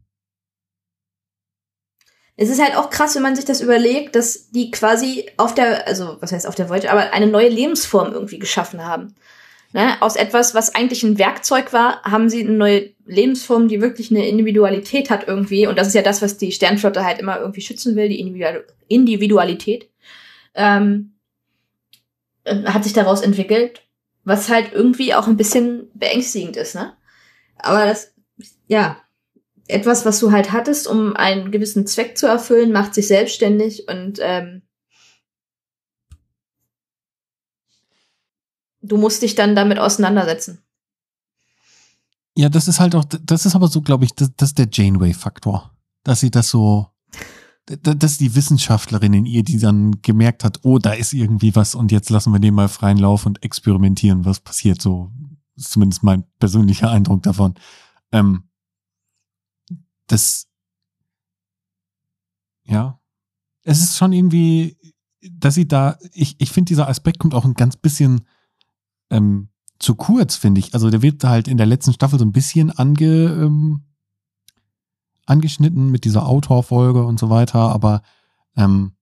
[2.41, 5.89] Es ist halt auch krass, wenn man sich das überlegt, dass die quasi auf der,
[5.89, 9.16] also was heißt auf der Voyager, aber eine neue Lebensform irgendwie geschaffen haben.
[9.72, 10.01] Ne?
[10.01, 14.28] Aus etwas, was eigentlich ein Werkzeug war, haben sie eine neue Lebensform, die wirklich eine
[14.28, 15.66] Individualität hat irgendwie.
[15.66, 18.20] Und das ist ja das, was die Sternflotte halt immer irgendwie schützen will, die
[18.86, 19.91] Individualität.
[20.55, 21.14] Ähm,
[22.47, 23.82] hat sich daraus entwickelt,
[24.22, 26.95] was halt irgendwie auch ein bisschen beängstigend ist, ne?
[27.59, 28.14] Aber das,
[28.68, 29.03] ja,
[29.69, 34.19] etwas, was du halt hattest, um einen gewissen Zweck zu erfüllen, macht sich selbstständig und
[34.21, 34.62] ähm,
[38.81, 40.62] du musst dich dann damit auseinandersetzen.
[42.35, 44.69] Ja, das ist halt auch, das ist aber so, glaube ich, das, das ist der
[44.71, 45.73] Janeway-Faktor,
[46.05, 46.89] dass sie das so
[47.83, 51.75] das ist die Wissenschaftlerin in ihr, die dann gemerkt hat, oh, da ist irgendwie was
[51.75, 54.81] und jetzt lassen wir dem mal freien Lauf und experimentieren, was passiert.
[54.81, 55.12] So
[55.57, 57.55] ist zumindest mein persönlicher Eindruck davon.
[58.11, 58.45] Ähm,
[60.09, 60.49] das,
[62.65, 63.01] ja,
[63.63, 64.77] es ist schon irgendwie,
[65.31, 68.23] dass sie da, ich, ich finde, dieser Aspekt kommt auch ein ganz bisschen
[69.11, 69.49] ähm,
[69.79, 70.75] zu kurz, finde ich.
[70.75, 73.85] Also der wird halt in der letzten Staffel so ein bisschen ange, ähm,
[75.27, 78.03] angeschnitten mit dieser Autorfolge und so weiter, aber
[78.57, 78.93] ähm,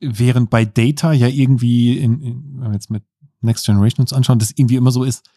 [0.00, 3.04] während bei Data ja irgendwie, in, in, wenn wir jetzt mit
[3.40, 5.28] Next Generation uns anschauen, das irgendwie immer so ist,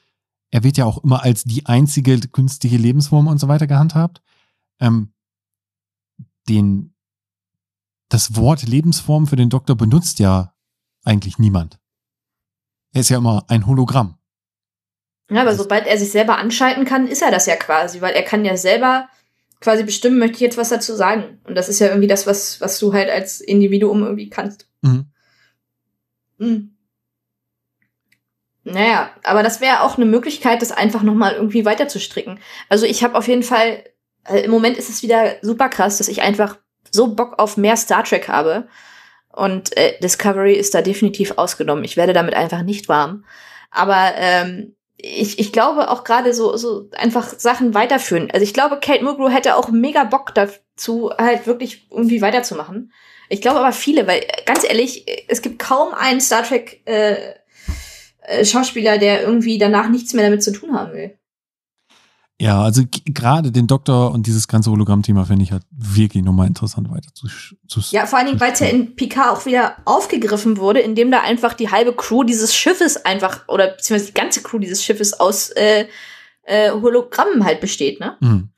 [0.52, 4.22] er wird ja auch immer als die einzige künstliche Lebensform und so weiter gehandhabt.
[4.80, 5.14] Ähm,
[6.48, 6.94] den,
[8.10, 10.54] das Wort Lebensform für den Doktor benutzt ja
[11.04, 11.80] eigentlich niemand.
[12.94, 14.18] Er ist ja immer ein Hologramm.
[15.30, 18.24] Ja, aber sobald er sich selber anschalten kann, ist er das ja quasi, weil er
[18.24, 19.10] kann ja selber
[19.60, 21.40] quasi bestimmen, möchte ich jetzt was dazu sagen.
[21.46, 24.70] Und das ist ja irgendwie das, was, was du halt als Individuum irgendwie kannst.
[24.82, 25.08] Mhm.
[26.38, 26.75] Mhm.
[28.66, 32.40] Naja, aber das wäre auch eine Möglichkeit, das einfach nochmal irgendwie weiter zu stricken.
[32.68, 33.84] Also ich habe auf jeden Fall,
[34.28, 36.58] äh, im Moment ist es wieder super krass, dass ich einfach
[36.90, 38.68] so Bock auf mehr Star Trek habe.
[39.32, 41.84] Und äh, Discovery ist da definitiv ausgenommen.
[41.84, 43.24] Ich werde damit einfach nicht warm.
[43.70, 48.32] Aber ähm, ich, ich glaube auch gerade so, so einfach Sachen weiterführen.
[48.34, 52.92] Also ich glaube, Kate Mulgrew hätte auch mega Bock dazu, halt wirklich irgendwie weiterzumachen.
[53.30, 57.36] Ich glaube aber viele, weil ganz ehrlich, es gibt kaum einen Star Trek äh, äh,
[58.44, 61.18] Schauspieler, der irgendwie danach nichts mehr damit zu tun haben will.
[62.40, 66.92] Ja, also gerade den Doktor und dieses ganze Hologramm-Thema finde ich halt wirklich nochmal interessant
[66.92, 67.28] weiter zu,
[67.66, 71.12] zu Ja, vor allen Dingen, weil es ja in Picard auch wieder aufgegriffen wurde, indem
[71.12, 75.18] da einfach die halbe Crew dieses Schiffes einfach, oder beziehungsweise die ganze Crew dieses Schiffes
[75.18, 75.88] aus äh,
[76.44, 78.18] äh, Hologrammen halt besteht, ne?
[78.20, 78.50] Mhm.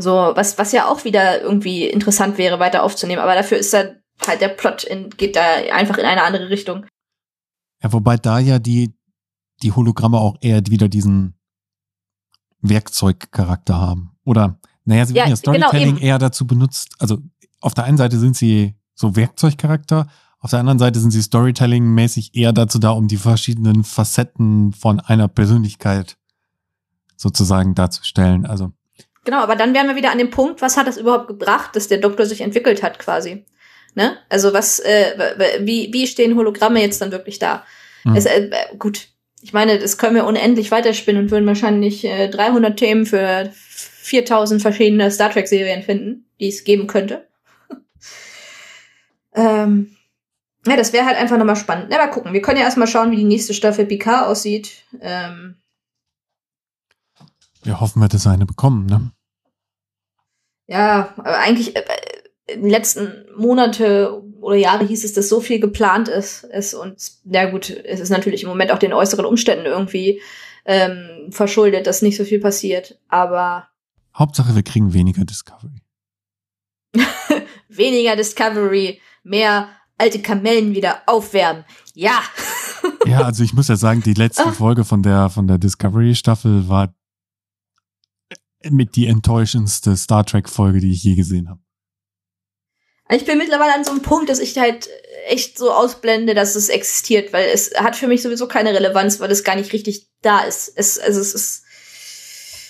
[0.00, 3.94] So, was, was ja auch wieder irgendwie interessant wäre, weiter aufzunehmen, aber dafür ist da
[4.26, 5.42] halt der Plot in, geht da
[5.72, 6.86] einfach in eine andere Richtung.
[7.84, 8.94] Ja, wobei da ja die,
[9.62, 11.34] die Hologramme auch eher wieder diesen
[12.62, 14.16] Werkzeugcharakter haben.
[14.24, 16.94] Oder, naja, sie werden ja, ja genau, Storytelling genau, eher dazu benutzt.
[16.98, 17.18] Also
[17.60, 20.06] auf der einen Seite sind sie so Werkzeugcharakter,
[20.44, 25.00] auf der anderen Seite sind sie Storytelling-mäßig eher dazu da, um die verschiedenen Facetten von
[25.00, 26.18] einer Persönlichkeit
[27.16, 28.44] sozusagen darzustellen.
[28.44, 28.72] Also.
[29.24, 31.88] Genau, aber dann wären wir wieder an dem Punkt, was hat das überhaupt gebracht, dass
[31.88, 33.46] der Doktor sich entwickelt hat, quasi.
[33.94, 34.16] Ne?
[34.28, 37.64] Also was, äh, wie, wie stehen Hologramme jetzt dann wirklich da?
[38.04, 38.16] Mhm.
[38.16, 39.08] Es, äh, gut,
[39.40, 44.62] ich meine, das können wir unendlich weiterspinnen und würden wahrscheinlich äh, 300 Themen für 4000
[44.62, 47.28] verschiedene Star Trek Serien finden, die es geben könnte.
[49.34, 49.96] ähm,
[50.66, 51.88] ja, das wäre halt einfach nochmal spannend.
[51.90, 52.32] Na, mal gucken.
[52.32, 54.84] Wir können ja erstmal schauen, wie die nächste Staffel Picard aussieht.
[55.00, 55.56] Ähm,
[57.62, 59.10] wir hoffen, wir das eine bekommen, ne?
[60.66, 61.84] Ja, aber eigentlich äh,
[62.46, 66.96] in den letzten Monate oder Jahre hieß es, dass so viel geplant ist, ist und
[67.24, 70.20] na gut, es ist natürlich im Moment auch den äußeren Umständen irgendwie
[70.66, 72.98] ähm, verschuldet, dass nicht so viel passiert.
[73.08, 73.68] Aber
[74.16, 75.80] Hauptsache, wir kriegen weniger Discovery.
[77.68, 81.64] weniger Discovery, mehr alte Kamellen wieder aufwärmen.
[81.94, 82.20] Ja.
[83.06, 84.52] ja, also ich muss ja sagen, die letzte ah.
[84.52, 86.94] Folge von der von der Discovery Staffel war
[88.70, 91.63] mit die enttäuschendste Star Trek Folge, die ich je gesehen habe.
[93.10, 94.88] Ich bin mittlerweile an so einem Punkt, dass ich halt
[95.26, 99.30] echt so ausblende, dass es existiert, weil es hat für mich sowieso keine Relevanz, weil
[99.30, 100.72] es gar nicht richtig da ist.
[100.74, 101.64] Es, also es ist.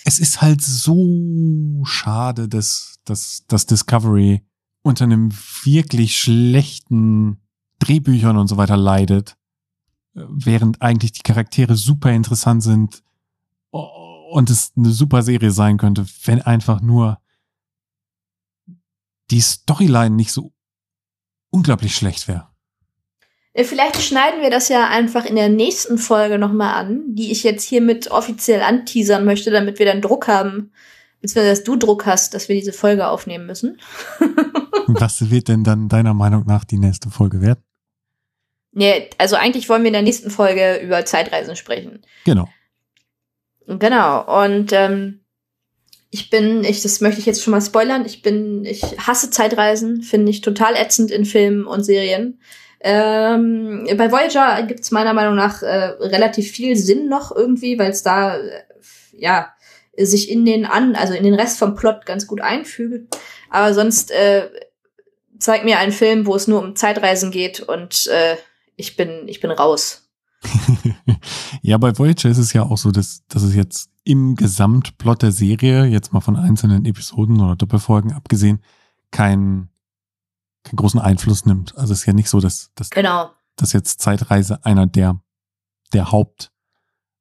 [0.05, 4.43] Es ist halt so schade, dass, dass, dass Discovery
[4.83, 5.33] unter einem
[5.63, 7.41] wirklich schlechten
[7.79, 9.37] Drehbüchern und so weiter leidet,
[10.13, 13.03] während eigentlich die Charaktere super interessant sind
[13.71, 17.19] und es eine super Serie sein könnte, wenn einfach nur
[19.31, 20.53] die Storyline nicht so
[21.51, 22.49] unglaublich schlecht wäre.
[23.57, 27.63] Vielleicht schneiden wir das ja einfach in der nächsten Folge nochmal an, die ich jetzt
[27.63, 30.73] hiermit offiziell anteasern möchte, damit wir dann Druck haben,
[31.21, 33.81] beziehungsweise dass du Druck hast, dass wir diese Folge aufnehmen müssen.
[34.89, 37.63] Was wird denn dann deiner Meinung nach die nächste Folge werden?
[38.73, 42.03] Nee, also eigentlich wollen wir in der nächsten Folge über Zeitreisen sprechen.
[42.25, 42.49] Genau.
[43.69, 44.45] Genau.
[44.45, 45.21] Und ähm,
[46.15, 50.01] ich bin, ich, das möchte ich jetzt schon mal spoilern, ich bin, ich hasse Zeitreisen,
[50.01, 52.39] finde ich total ätzend in Filmen und Serien.
[52.79, 57.91] Ähm, bei Voyager gibt es meiner Meinung nach äh, relativ viel Sinn noch irgendwie, weil
[57.91, 58.63] es da äh,
[59.19, 59.49] ja
[59.99, 63.19] sich in den an, also in den Rest vom Plot ganz gut einfügt.
[63.51, 64.49] Aber sonst äh,
[65.41, 68.37] zeig mir einen Film, wo es nur um Zeitreisen geht und äh,
[68.77, 70.09] ich bin, ich bin raus.
[71.63, 75.33] ja, bei Voyager ist es ja auch so, dass, dass es jetzt im Gesamtplot der
[75.33, 78.61] Serie, jetzt mal von einzelnen Episoden oder Doppelfolgen abgesehen,
[79.11, 79.71] keinen
[80.65, 81.77] keinen großen Einfluss nimmt.
[81.77, 83.31] Also es ist ja nicht so, dass, dass, genau.
[83.57, 85.21] dass jetzt Zeitreise einer der,
[85.93, 86.51] der Haupt,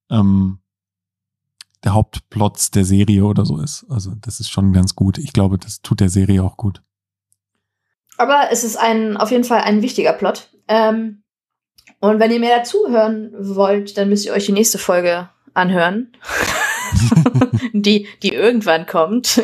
[0.10, 0.60] ähm,
[1.84, 3.86] der Hauptplots der Serie oder so ist.
[3.90, 5.18] Also das ist schon ganz gut.
[5.18, 6.82] Ich glaube, das tut der Serie auch gut.
[8.18, 10.50] Aber es ist ein, auf jeden Fall ein wichtiger Plot.
[10.68, 11.24] Ähm,
[12.00, 16.14] und wenn ihr mehr dazu hören wollt, dann müsst ihr euch die nächste Folge anhören.
[17.74, 19.42] die, die irgendwann kommt.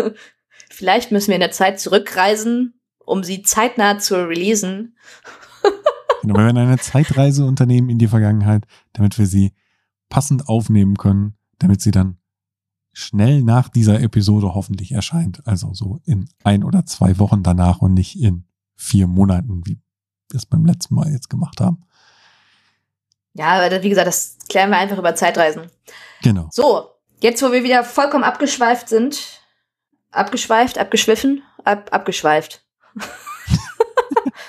[0.70, 4.96] Vielleicht müssen wir in der Zeit zurückreisen, um sie zeitnah zu releasen.
[6.22, 9.52] genau, wir werden eine Zeitreise unternehmen in die Vergangenheit, damit wir sie
[10.08, 12.18] passend aufnehmen können, damit sie dann
[12.92, 15.46] schnell nach dieser Episode hoffentlich erscheint.
[15.46, 19.80] Also so in ein oder zwei Wochen danach und nicht in vier Monaten, wie
[20.30, 21.84] wir es beim letzten Mal jetzt gemacht haben.
[23.36, 25.70] Ja, aber wie gesagt, das klären wir einfach über Zeitreisen.
[26.22, 26.48] Genau.
[26.50, 29.40] So, jetzt wo wir wieder vollkommen abgeschweift sind,
[30.10, 32.64] abgeschweift, abgeschwiffen, ab, abgeschweift.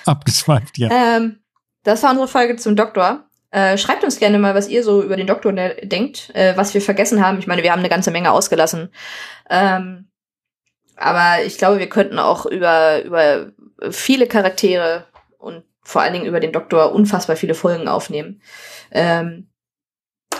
[0.05, 0.89] abgeschweift, ja.
[0.89, 1.39] Ähm,
[1.83, 3.25] das war unsere Folge zum Doktor.
[3.51, 6.81] Äh, schreibt uns gerne mal, was ihr so über den Doktor denkt, äh, was wir
[6.81, 7.39] vergessen haben.
[7.39, 8.89] Ich meine, wir haben eine ganze Menge ausgelassen.
[9.49, 10.09] Ähm,
[10.95, 13.51] aber ich glaube, wir könnten auch über, über
[13.91, 15.05] viele Charaktere
[15.37, 18.41] und vor allen Dingen über den Doktor unfassbar viele Folgen aufnehmen.
[18.91, 19.47] Ähm,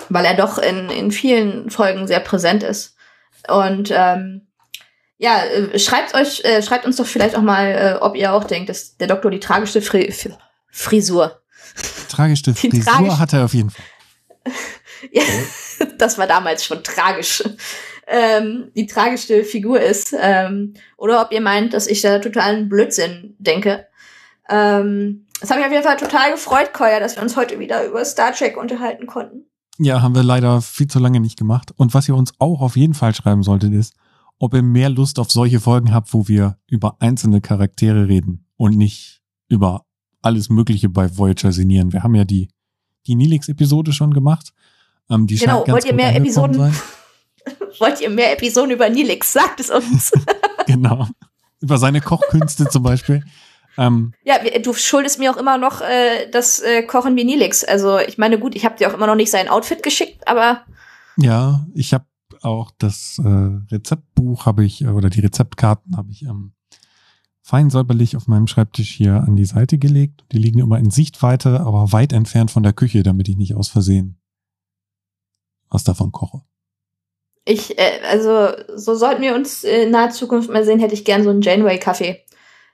[0.09, 2.97] weil er doch in, in vielen Folgen sehr präsent ist.
[3.47, 4.47] Und ähm,
[5.17, 8.43] ja, äh, schreibt euch, äh, schreibt uns doch vielleicht auch mal, äh, ob ihr auch
[8.43, 10.13] denkt, dass der Doktor die tragischste Fri
[10.69, 11.41] Frisur.
[12.09, 13.85] Tragischste Frisur tragisch hat er auf jeden Fall.
[15.11, 15.23] ja,
[15.97, 17.41] das war damals schon tragisch.
[18.05, 20.13] Ähm, die tragischste Figur ist.
[20.19, 23.87] Ähm, oder ob ihr meint, dass ich da totalen Blödsinn denke.
[24.49, 27.85] Ähm, es hat mich auf jeden Fall total gefreut, Koya, dass wir uns heute wieder
[27.85, 29.45] über Star Trek unterhalten konnten.
[29.77, 31.71] Ja, haben wir leider viel zu lange nicht gemacht.
[31.75, 33.93] Und was ihr uns auch auf jeden Fall schreiben solltet, ist,
[34.39, 38.75] ob ihr mehr Lust auf solche Folgen habt, wo wir über einzelne Charaktere reden und
[38.75, 39.85] nicht über
[40.21, 41.93] alles Mögliche bei Voyager sinnieren.
[41.93, 42.49] Wir haben ja die,
[43.05, 44.53] die Nilix-Episode schon gemacht.
[45.09, 46.57] Ähm, die genau, wollt ihr mehr Episoden?
[47.79, 49.33] wollt ihr mehr Episoden über Nilix?
[49.33, 50.11] Sagt es uns.
[50.67, 51.07] genau.
[51.59, 53.23] Über seine Kochkünste zum Beispiel.
[53.77, 57.63] Ähm, ja, du schuldest mir auch immer noch äh, das äh, Kochen wie Nilix.
[57.63, 60.65] Also ich meine, gut, ich habe dir auch immer noch nicht sein Outfit geschickt, aber
[61.17, 62.05] ja, ich habe
[62.41, 66.53] auch das äh, Rezeptbuch habe ich äh, oder die Rezeptkarten habe ich ähm,
[67.41, 70.25] fein säuberlich auf meinem Schreibtisch hier an die Seite gelegt.
[70.31, 73.69] Die liegen immer in Sichtweite, aber weit entfernt von der Küche, damit ich nicht aus
[73.69, 74.19] Versehen
[75.69, 76.41] was davon koche.
[77.45, 81.23] Ich, äh, also so sollten wir uns in naher Zukunft mal sehen, hätte ich gern
[81.23, 82.23] so einen Janeway-Kaffee.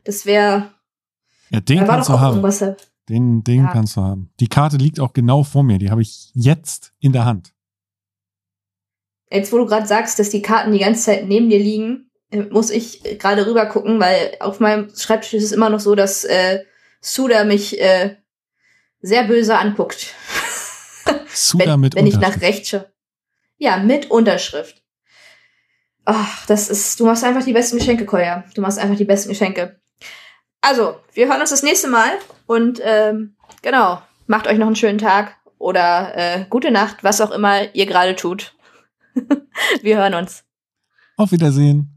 [0.03, 0.71] Das wäre
[1.49, 2.41] ja, den kannst du haben.
[3.09, 3.71] Den, den ja.
[3.71, 4.31] kannst du haben.
[4.39, 5.77] Die Karte liegt auch genau vor mir.
[5.77, 7.53] Die habe ich jetzt in der Hand.
[9.29, 12.43] Jetzt, wo du gerade sagst, dass die Karten die ganze Zeit neben dir liegen, äh,
[12.43, 16.23] muss ich gerade rüber gucken, weil auf meinem Schreibtisch ist es immer noch so, dass
[16.23, 16.63] äh,
[17.01, 18.15] Suda mich äh,
[19.01, 20.13] sehr böse anguckt.
[21.27, 22.91] Suda wenn, mit wenn ich nach rechts schaue.
[23.57, 24.83] Ja, mit Unterschrift.
[26.05, 28.43] Ach, das ist, du machst einfach die besten Geschenke, Koya.
[28.55, 29.79] Du machst einfach die besten Geschenke.
[30.65, 32.11] Also, wir hören uns das nächste Mal
[32.45, 37.31] und ähm, genau, macht euch noch einen schönen Tag oder äh, gute Nacht, was auch
[37.31, 38.55] immer ihr gerade tut.
[39.81, 40.45] wir hören uns.
[41.17, 41.92] Auf Wiedersehen.